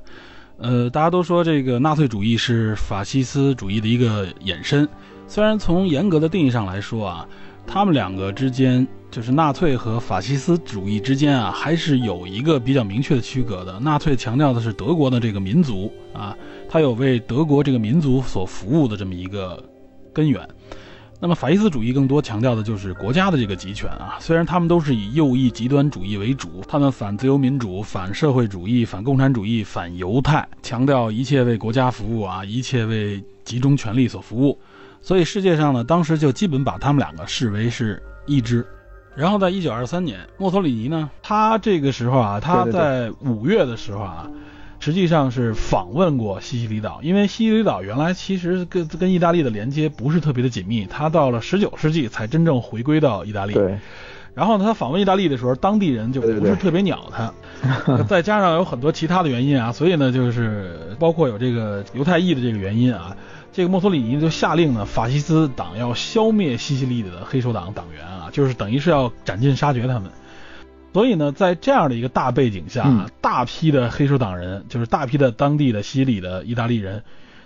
[0.58, 4.86] 呃，大家都说这个纳粹主义是法西斯主义的一个衍生，
[5.26, 7.26] 虽然从严格的定义上来说啊，
[7.66, 8.86] 他们两个之间。
[9.12, 13.78] 就是纳粹和法西斯主义之间啊，还是有一个比较明确的区隔的。
[13.78, 16.34] 纳粹强调的是德国的这个民族啊，
[16.66, 19.62] 他有为德国这个民族所服务的这么一个
[20.14, 20.48] 根源。
[21.20, 24.16] 那么法西斯主义更多强调的就是国家的这个集权啊。
[24.18, 34.58] 虽然他们都是以右翼极端主义为主，他们反自由民主、反社会主义、反共产主义、反犹太，强调一切为国家服务啊，一切为集中权力所服务。
[35.02, 38.66] 所以世界上呢，当时就基本把他们两个视为是一支。
[39.14, 44.30] 然后在一九二三年，墨索里尼呢，他这个时候啊，他在五月的时候啊，
[44.80, 53.54] 实际上是访问过西西里岛，因为西西里岛原来其实跟跟意大利的连接不是特别的紧密，他到了十九世纪才真正回归到意大利。
[53.54, 53.78] 对。
[54.34, 57.32] 然后呢，他访问意大利的时候，当地人就不是特别鸟他，
[58.08, 63.16] 再加上有很多其他的原因啊，所以呢，就是包括有这个犹太裔的这个原因啊。
[63.54, 70.10] 这个墨索里尼就下令呢，法西斯党要消灭西西里的黑手党党员啊，就是等于是要斩尽杀绝他们。
[70.94, 77.02] 所以呢，在这样的一个大背景下，大批的黑手党人，就是大批的当地的西西里的意大利人，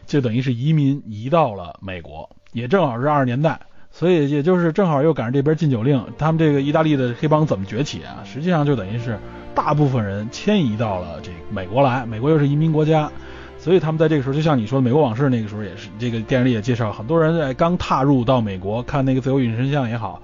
[0.07, 3.59] 就等于是移民移到了美国，也正好是二十年代，
[3.99, 8.21] 所以也就是正好又赶上这边禁酒令，他们这个意大利的黑帮怎么崛起啊？
[8.25, 9.19] 实际上就等于是
[9.55, 13.11] 大部分人迁移到了这个美国来，美国又是移民国家。
[13.59, 20.21] 所以他们在这个时候，就像你说的《美国往事》那个时候也是，这个电影里也介绍，很多人在刚踏入到美国看那个自由女神像也好，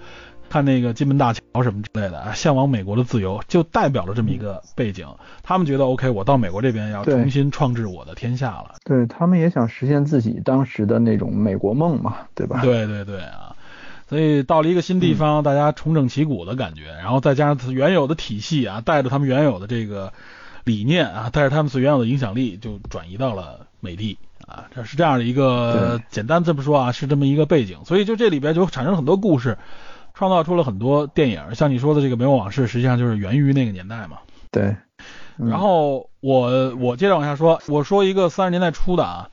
[0.51, 5.09] 看那个金门大桥什么之类的，向往美国的自由，就代表了这么一个背景。
[5.43, 8.75] 他们觉得 OK，我到美国这边要重新创制我的天下了。
[8.85, 12.61] 对他们也想实现自己当时的那种美国梦嘛，对吧？
[12.63, 13.57] 对对对啊，
[14.13, 20.13] 所以到了一个新地方，大家重整旗鼓的感觉，然后再加上原有的体系啊，带着他们原有的这个。
[20.65, 29.59] 理念啊，带着他们所原有的影响力，就转移到了美帝啊，这是这样的一个简单这么说啊，是这么一个背景，所以就这里边就产生很多故事，
[30.15, 34.19] 创造出了很多电影，像你说的这个《美国往事》，实际上就是源于那个年代嘛。
[34.53, 34.77] 对。
[35.37, 39.31] 然后我我接着往下说，我说一个三十年代初的啊。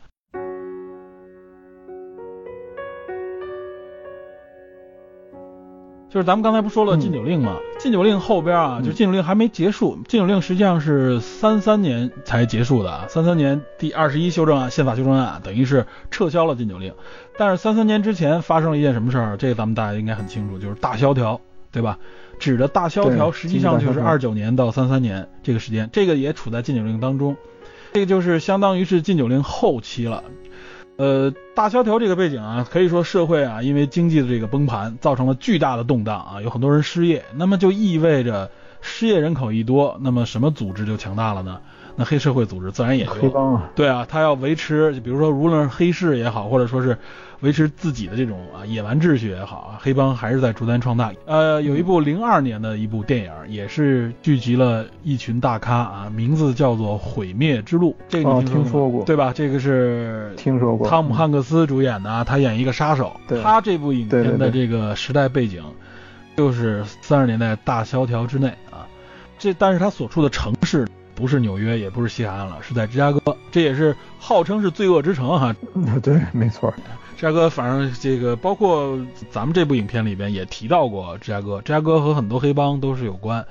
[6.10, 7.58] 就是咱们刚才不说了禁酒令吗？
[7.78, 9.98] 禁酒令后边啊，就禁酒令还没结束。
[10.08, 16.94] 禁酒令实际上是三三年才结束的啊，三三年第二十一修正案，宪法修正案等于是撤销了禁酒令。
[17.38, 19.38] 但是三三年之前发生了一件什么事儿？
[19.38, 21.40] 这个咱们大家应该很清楚，就是大萧条，
[21.72, 22.00] 对吧？
[22.40, 27.38] 指的大萧条实际上就是二九年到三三年这个时间，这个也处在禁酒令当中，
[27.94, 30.24] 这个就是相当于是禁酒令后期了。
[31.00, 38.52] 呃，大萧条这个背景啊，可以说社会啊，因为经济的这个崩盘，造成了巨大的动荡啊，有很多人失业，那么就意味着
[38.82, 41.62] 失业人口一多，那么什么组织就强大了呢？
[42.00, 46.98] 那黑社会组织自然也就黑帮啊，对啊，他要维持，就比如说无论是黑市也好，或者说是。
[47.42, 51.14] 维持自己的这种啊野蛮秩序也好啊，黑帮还是在逐渐壮大。
[51.26, 57.92] 呃，有一部零二年的一部电影，也是聚集了一群大咖啊，名字叫做《毁灭之路》。
[58.10, 59.32] 这个你听说过对吧？
[59.34, 60.86] 这个是听说过。
[60.90, 63.16] 汤姆汉克斯主演的，他演一个杀手。
[63.42, 65.64] 他这部影片的这个时代背景，
[66.36, 68.84] 就是三十年代大萧条之内啊。
[69.38, 70.86] 这但是他所处的城市
[71.20, 73.20] 不是纽约，也不是西海岸了，是在芝加哥。
[73.52, 75.54] 这也是号称是罪恶之城哈。
[76.02, 76.74] 对，没错。
[77.18, 78.98] 芝加哥，反正这个包括
[79.30, 83.46] 咱们这部影片里边也提到过芝加哥，芝加哥和很多黑帮都是有关。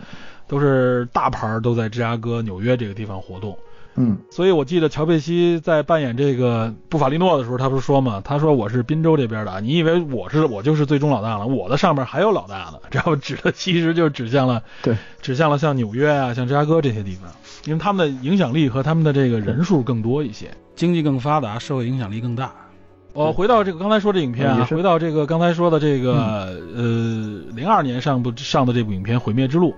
[0.46, 3.54] 都是大牌儿都在芝加哥、纽约这个地方活动。
[4.00, 8.22] 嗯所以我记得乔佩西在扮演这个布法利诺的时候，他不是说嘛？
[8.24, 11.46] 他说我是滨州这边的，你以为我是我就是最终老大了？
[11.46, 17.30] 我的上面还有老大呢，然后指的其实就指向了对，指向了像纽约啊、像芝加哥这些地方，
[17.64, 22.52] 因为他们的影响力和他们的这个人数更多一些，经济更发达，社会影响力更大。
[23.14, 26.14] 我回到这个刚才说这影片啊，回到这个刚才说的这个、
[26.76, 29.70] 呃零二年上部上的这部影片《毁灭之路》，《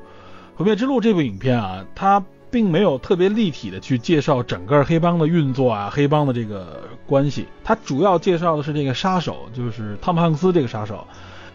[0.55, 11.07] 毁灭之路》这部影片啊，它并没有特别立体的去介绍整个黑帮的运作啊，黑帮的这个关系，它主要介绍的是这个杀手，就是汤姆汉克斯这个杀手。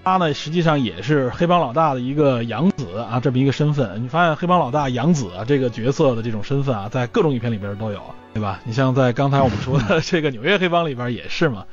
[0.06, 4.04] 他呢，实际上也是黑帮老大的一个养子啊，这么一个身份。
[4.04, 8.00] 你发现黑帮老大养子啊这个角色的这种身份啊，在各种影片里边都有，
[8.32, 8.60] 对吧？
[8.66, 11.66] 你像在刚才我们说的 这个纽约黑帮里边也是嘛。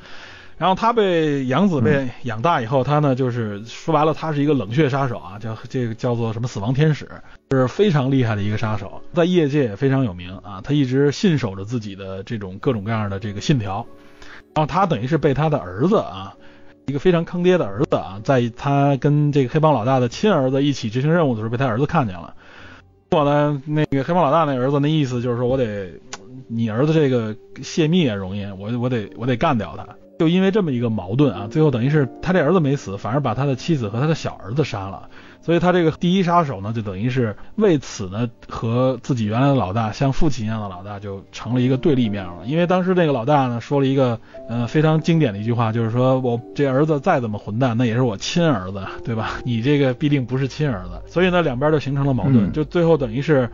[0.57, 7.07] 然后他被养子被养大以后，他呢就是说白了，他是一个冷血杀手啊，叫这个叫做什么死亡天使，
[7.51, 10.59] 是非常厉害的一个杀手，在业界也非常有名啊。
[10.63, 13.85] 他一直信守着自己的这种各种各样的这个信条。
[14.55, 16.35] 然后他等于是被他的儿子啊，
[16.87, 22.33] 一个非常坑爹的儿子啊，在他跟这个黑帮老大的亲儿子一起执行任务的时候，被他儿子看见了。
[23.11, 25.91] 我呢，那个黑帮老大那儿子那意思就是说我得，
[26.47, 29.87] 你儿子这个泄密也容易，我我得我得干掉他。
[30.19, 35.09] 就因为这么一个矛盾啊，最后等于是他这儿子没死，反而把他的妻子和他的小儿子杀了。
[35.43, 42.45] 所以他这个第一杀手呢，就等于是为此呢和自己原来的老大像父亲一样的老大就成了一个对立面了。
[42.45, 44.17] 因为当时那个老大呢说了一个
[44.47, 49.33] 呃非常经典的一句话，就是说我这儿子再怎么混蛋，那也是我亲儿子，对吧？
[49.45, 51.01] 你这个必定不是亲儿子。
[51.05, 53.49] 所以呢两边就形成了矛盾，嗯就最后等于是。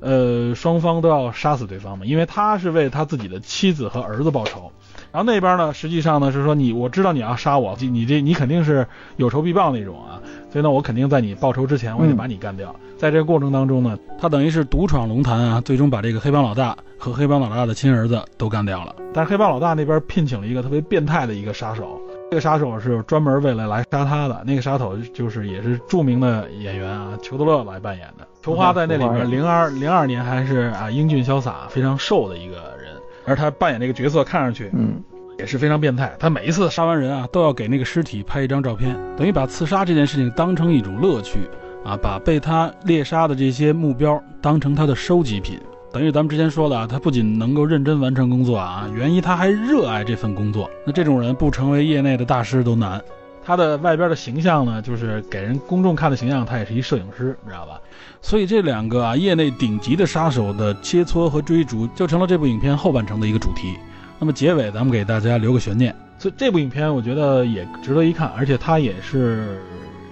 [0.00, 4.70] 呃，双方都要杀死对方嘛，因为他是为他自己的妻子和儿子报仇，
[5.14, 8.84] 然后那边呢，实际上呢是说你，我知道你要杀我，你这你肯定是
[9.14, 10.18] 有仇必报那种啊，
[10.50, 12.74] 所以呢，我肯定在你报仇之前，我得把你干掉。
[12.98, 18.92] 在这个过程当中呢，他等于是独闯龙潭啊，最终把这个黑帮老大和黑帮老大的亲儿子都干掉了。
[19.12, 22.00] 但是黑帮老大那边聘请了一个特别变态的一个杀手，
[22.32, 24.42] 这个杀手是专门为了来杀他的。
[24.44, 28.26] 那个杀手就是也是著名的演员啊，裘德勒来扮演的。
[28.42, 32.83] 裘花在那里边，零二零二年还是啊英俊潇洒、非常瘦的一个人，
[33.26, 35.02] 而他扮演这个角色看上去嗯
[35.38, 36.14] 也是非常变态。
[36.18, 41.40] 他每一次杀完人啊，都要给那个尸体拍一张照片，等于把刺杀这件事情当成一种乐趣
[41.84, 45.58] 啊，把被他猎杀的这些目标当成他的收集品。
[45.92, 50.70] 等于咱们之前说的啊，他不仅能够认真完成工作啊，原因他还热爱这份工作。
[50.84, 53.00] 那这种人不成为业内的大师都难。
[53.44, 57.80] 他的外边的形象呢，就是给人公众看的形象，他也是一摄影师，你知道吧？
[58.22, 63.76] 所以这两个啊业内顶级的杀手的切磋和追逐，就成了这部影片后半程的一个主题。
[64.18, 69.60] 那么结尾咱们给大家留个悬念，所以这部影片我觉得也值得一看，而且它也是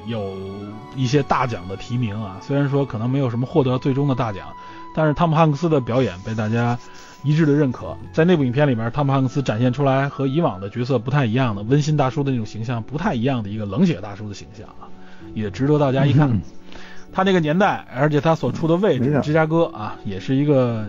[0.06, 0.34] 有
[0.94, 2.36] 一些大奖的提名啊。
[2.42, 4.48] 虽然说可能没有什么获得最终的大奖，
[4.94, 6.78] 但是汤姆汉克斯的表演被大家
[7.24, 7.96] 一致的认可。
[8.12, 14.88] 在那部影片里面，汤姆汉克斯展现出来和以往的角色不太一样的温馨大叔的那种形象，不太一样的一个冷血大叔的形象啊，
[15.34, 16.30] 也值得大家一看。
[16.30, 16.40] 嗯
[17.14, 20.86] 他那个年代，而且他所处的位置，芝加哥啊，也是一个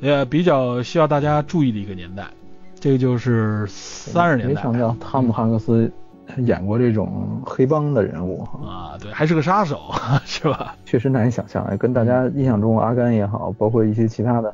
[0.00, 2.26] 呃比较需要大家注意的一个年代。
[2.78, 5.92] 这个就是三十年代没想到汤姆汉克斯
[6.38, 9.92] 演过这种黑帮的人物哈，啊，对，还是个杀手，
[10.24, 10.74] 是吧？
[10.86, 14.48] 确实难以想象，哎，跟大家印象中阿甘也好，包括一些其他的《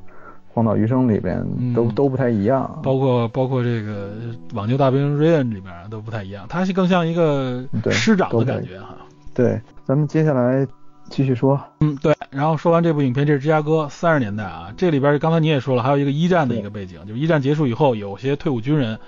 [0.57, 1.39] 荒岛余生》里边
[1.75, 2.81] 都、嗯都不太一样。
[2.83, 4.09] 包括包括这个
[4.55, 8.97] 《网球大兵瑞恩》里边都不太一样，他是更像一个师长的感觉哈。
[9.35, 10.67] 对，咱们接下来
[11.11, 11.61] 继续说。
[11.81, 12.17] 嗯，对。
[12.31, 18.99] 然后说完这部影片，这是芝加哥三十年代啊，这里边刚才你也说了，还有一个一战的一个背景，就是一战结束以后，有些退伍军人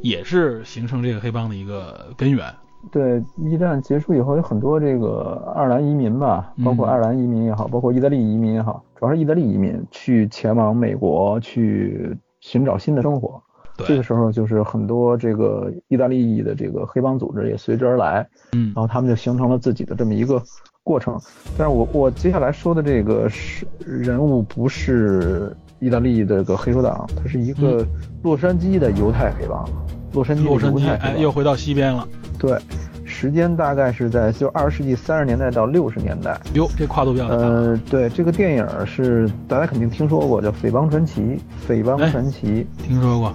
[0.00, 2.46] 也是形成这个黑帮的一个根源。
[2.90, 13.42] 对，一战结束以后，有很多这个爱尔兰移民吧，包括嗯爱尔兰移民也好，包括意大利移民也好，主要是意大利移民去前往美国去寻找新的生活。
[13.76, 18.72] 对，这个时候就是很多这个意大利裔的这个黑帮组织也随之而来，嗯。
[18.74, 20.40] 然后他们就形成了自己的这么一个
[20.84, 21.18] 过程。
[21.58, 27.84] 但是我我接下来说的这个是人物不是意大利的这个黑手党，他是一个
[28.22, 29.68] 洛杉矶的犹太黑帮，
[30.14, 32.06] 洛杉矶洛杉矶，哎，又回到西边了。
[32.38, 32.56] 对，
[33.04, 36.40] 时间大概是在就二十世纪三十年代到六十年代。
[36.54, 37.34] 哟，这跨度比较大。
[37.34, 41.20] 呃，对，这个电影是大家肯定听说过，叫《匪帮传奇》。
[41.66, 43.34] 匪帮哎传奇，听说过。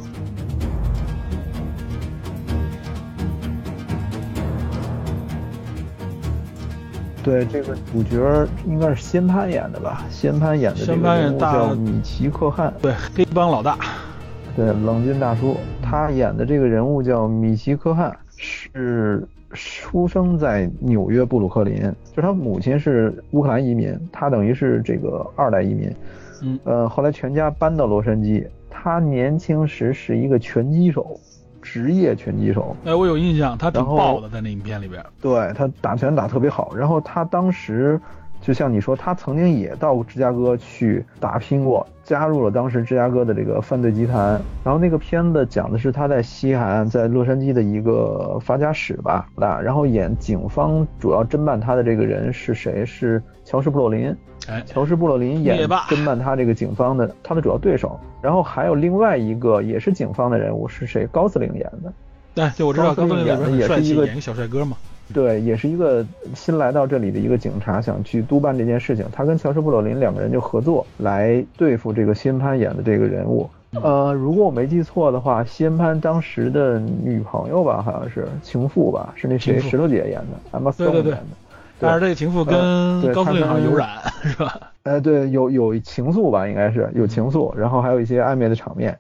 [7.22, 10.03] 对，这个主角应该是仙潘演的吧？
[10.10, 13.77] 仙潘演的这仙个人物潘演大叫米奇克汉，对，黑帮老大。
[14.56, 15.56] 对，冷峻大叔，
[15.90, 18.16] 他演的这个人物叫米奇科汉。
[18.41, 25.94] 是出生在纽约布鲁克林，就是他母亲是乌克兰移民，他等于是这个二代移民。
[26.41, 28.48] 嗯，呃，后来全家搬到洛杉矶。
[28.70, 31.20] 他年轻时是一个拳击手，
[31.61, 32.74] 职业拳击手。
[32.86, 35.03] 哎，我有印象，他挺爆的，在那影片里边。
[35.20, 37.99] 对他打拳打特别好，然后他当时
[38.41, 44.41] 就像你说，他曾经也到芝加哥去打拼过，加入了当时芝加哥的这个犯罪集团。
[44.64, 52.86] 然后那个片子讲的是他在西海岸，在洛杉矶的一个发家史吧，那然后演警方主要侦办他的这个人是谁？
[52.86, 54.16] 是乔什·布洛林。
[54.48, 61.06] 哎，乔什·布洛林演侦办他这个警方的他的主要对手，然后还有另外一个也是警方的人物是谁？
[61.11, 61.94] 高司令演的。
[62.34, 64.78] 对，对，我知道，高司令演的也是一个演个小帅哥嘛。
[65.14, 66.06] 对，也是一个
[66.36, 69.06] 新来到这里的一个警察，想去督办这件事情。
[69.11, 73.49] 他跟乔什·布洛林两个人就合作来对付这个西恩潘演的这个人物。
[73.81, 81.27] 呃，如果我没记错的话，西恩潘当时的女朋友吧，好像是情妇吧，是那谁石头姐演的，Emma 对 Stone 演的。
[81.80, 83.90] 但是这个情妇呃跟对高司令有染，
[84.23, 84.60] 是吧？
[84.84, 88.98] 呃，对，有有情愫吧，应该是有情愫，然后还有一些暧昧的场面。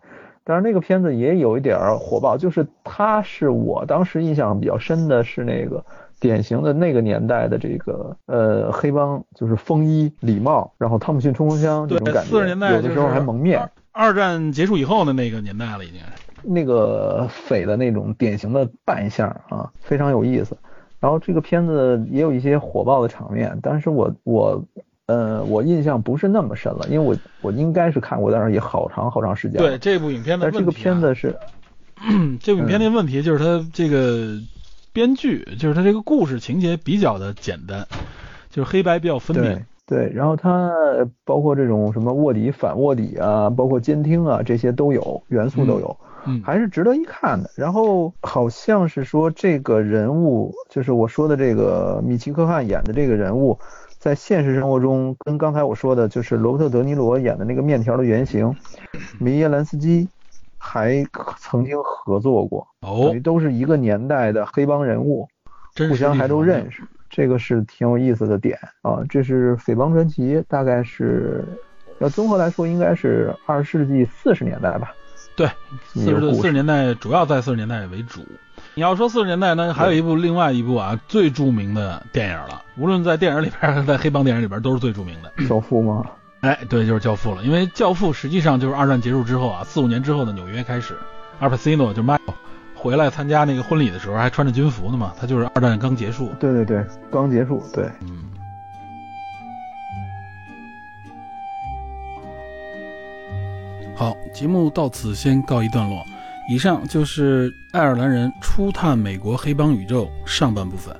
[0.49, 5.85] 当然，那个片子也有一点儿火爆，就是它是我当时印象比较深的是那个
[6.19, 13.69] 典型的那个年代的这个呃黑帮，就是风衣、礼帽，然后汤姆逊冲锋枪这对种，感觉，四十年代就是有的时候还蒙面二。
[13.91, 16.01] 二战结束以后的那个年代了，已经。
[16.41, 20.57] 那个匪的那种典型的扮相啊，非常有意思。
[20.99, 24.65] 然后这个片子也有一些火爆的场面，但是我我
[25.09, 29.67] 呃我印象不是那么深了，因为我我应该是看过，但是也好长好长时间了。
[29.67, 31.35] 对这部影片的问题、啊，但这个片子是
[32.39, 34.39] 这部影片的问题就是它这个
[34.93, 37.87] 编剧，就是它这个故事情节比较的简单，
[38.51, 39.65] 就是黑白比较分明对。
[39.89, 40.71] 对，然后它
[41.25, 45.97] 包括这种什么卧底反卧底啊，包括监听啊，这些都有元素都有。
[46.27, 47.49] 嗯，还是值得一看的。
[47.55, 53.57] 然后好像是说这个人物，就是我说的这个米奇·科汉演的这个人物，
[53.99, 58.55] 在现实生活中跟刚才我说的，就是罗伯特·德尼罗演的那个面条的原型
[59.19, 60.07] 梅耶·兰斯基，
[60.57, 61.05] 还
[61.37, 65.27] 曾经合作过，哦等于，都是一个年代的黑帮人物，
[65.89, 69.03] 互相还都认识，这个是挺有意思的点啊。
[69.09, 71.43] 这是《匪帮传奇》，大概是
[71.99, 74.93] 要综合来说，应该是二十世纪四十年代吧。
[75.39, 75.49] 对，
[75.93, 78.25] 四十四十年代主要在四十年代为主。
[78.73, 85.31] 你要说四十年代呢，还有一部另外一部啊最著名的电影了，无论在电影里边，还是在黑帮电影里边，都是最著名的。
[85.47, 86.03] 教父吗？
[86.41, 87.41] 哎，对，就是《教父》了。
[87.43, 90.93] 因为《教父》实际上就是二战结束之后啊，四五年之后的纽约开始，
[91.39, 92.33] 阿尔帕西诺就 Michael
[92.75, 96.33] 回来参加那个婚礼的时候还穿着军服呢嘛，他就是二战刚结束。
[96.37, 97.85] 对对对，刚结束，对。
[98.01, 98.25] 嗯。
[103.99, 106.05] 好，节目到此先告一段落。
[106.49, 110.95] 以上就是爱尔兰人初探美国黑帮宇宙上半部分。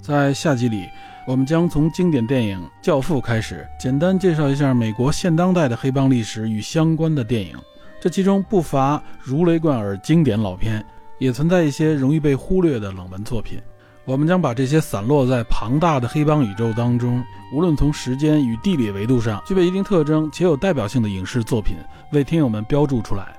[0.00, 0.88] 在下集里，
[1.26, 7.58] 我们将从经典电影《教父》开始，简单介绍一下美国现当代的黑帮历史与相关的电影。
[8.00, 10.82] 这其中不乏如雷贯耳经典老片，
[11.18, 13.60] 也存在一些容易被忽略的冷门作品。
[14.06, 17.24] 我们将把这些散落在庞大的黑帮宇宙当中，
[17.54, 21.76] 无论从时间与地理维度上具备一定特征且有代表性的影视作品，
[22.12, 23.34] 为听友们标注出来，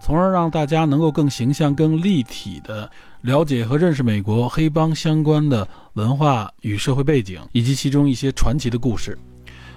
[0.00, 2.90] 从而让大家能够更形象、更立体的
[3.20, 9.18] 了解和认识美国黑帮相关的文化与社会背景，以及其中一些传奇的故事。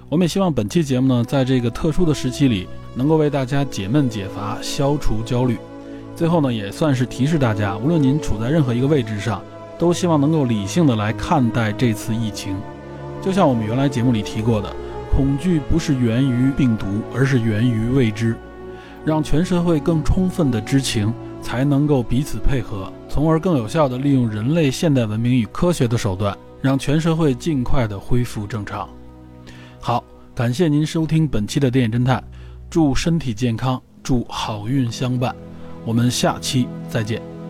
[0.07, 5.57] 我们也希望本期节目呢，在这个特殊的时期里，能够为大家解闷解乏、消除焦虑。
[6.15, 9.41] 最后呢，也算是提示大家，无论您处在任何一个位置上，
[9.81, 12.55] 都希望能够理性的来看待这次疫情。
[13.19, 14.71] 就像我们原来节目里提过的，
[15.11, 18.35] 恐惧不是源于病毒，而是源于未知。
[19.03, 28.87] 让全社会更充分的知情，才能够彼此配合，从而更有效地利用人类现代文明与科学的手段，让全社会尽快地恢复正常。
[29.79, 30.03] 好，
[30.35, 32.23] 感谢您收听本期的电影侦探，
[32.69, 35.35] 祝身体健康，祝好运相伴，
[35.83, 37.40] 我们下期再见。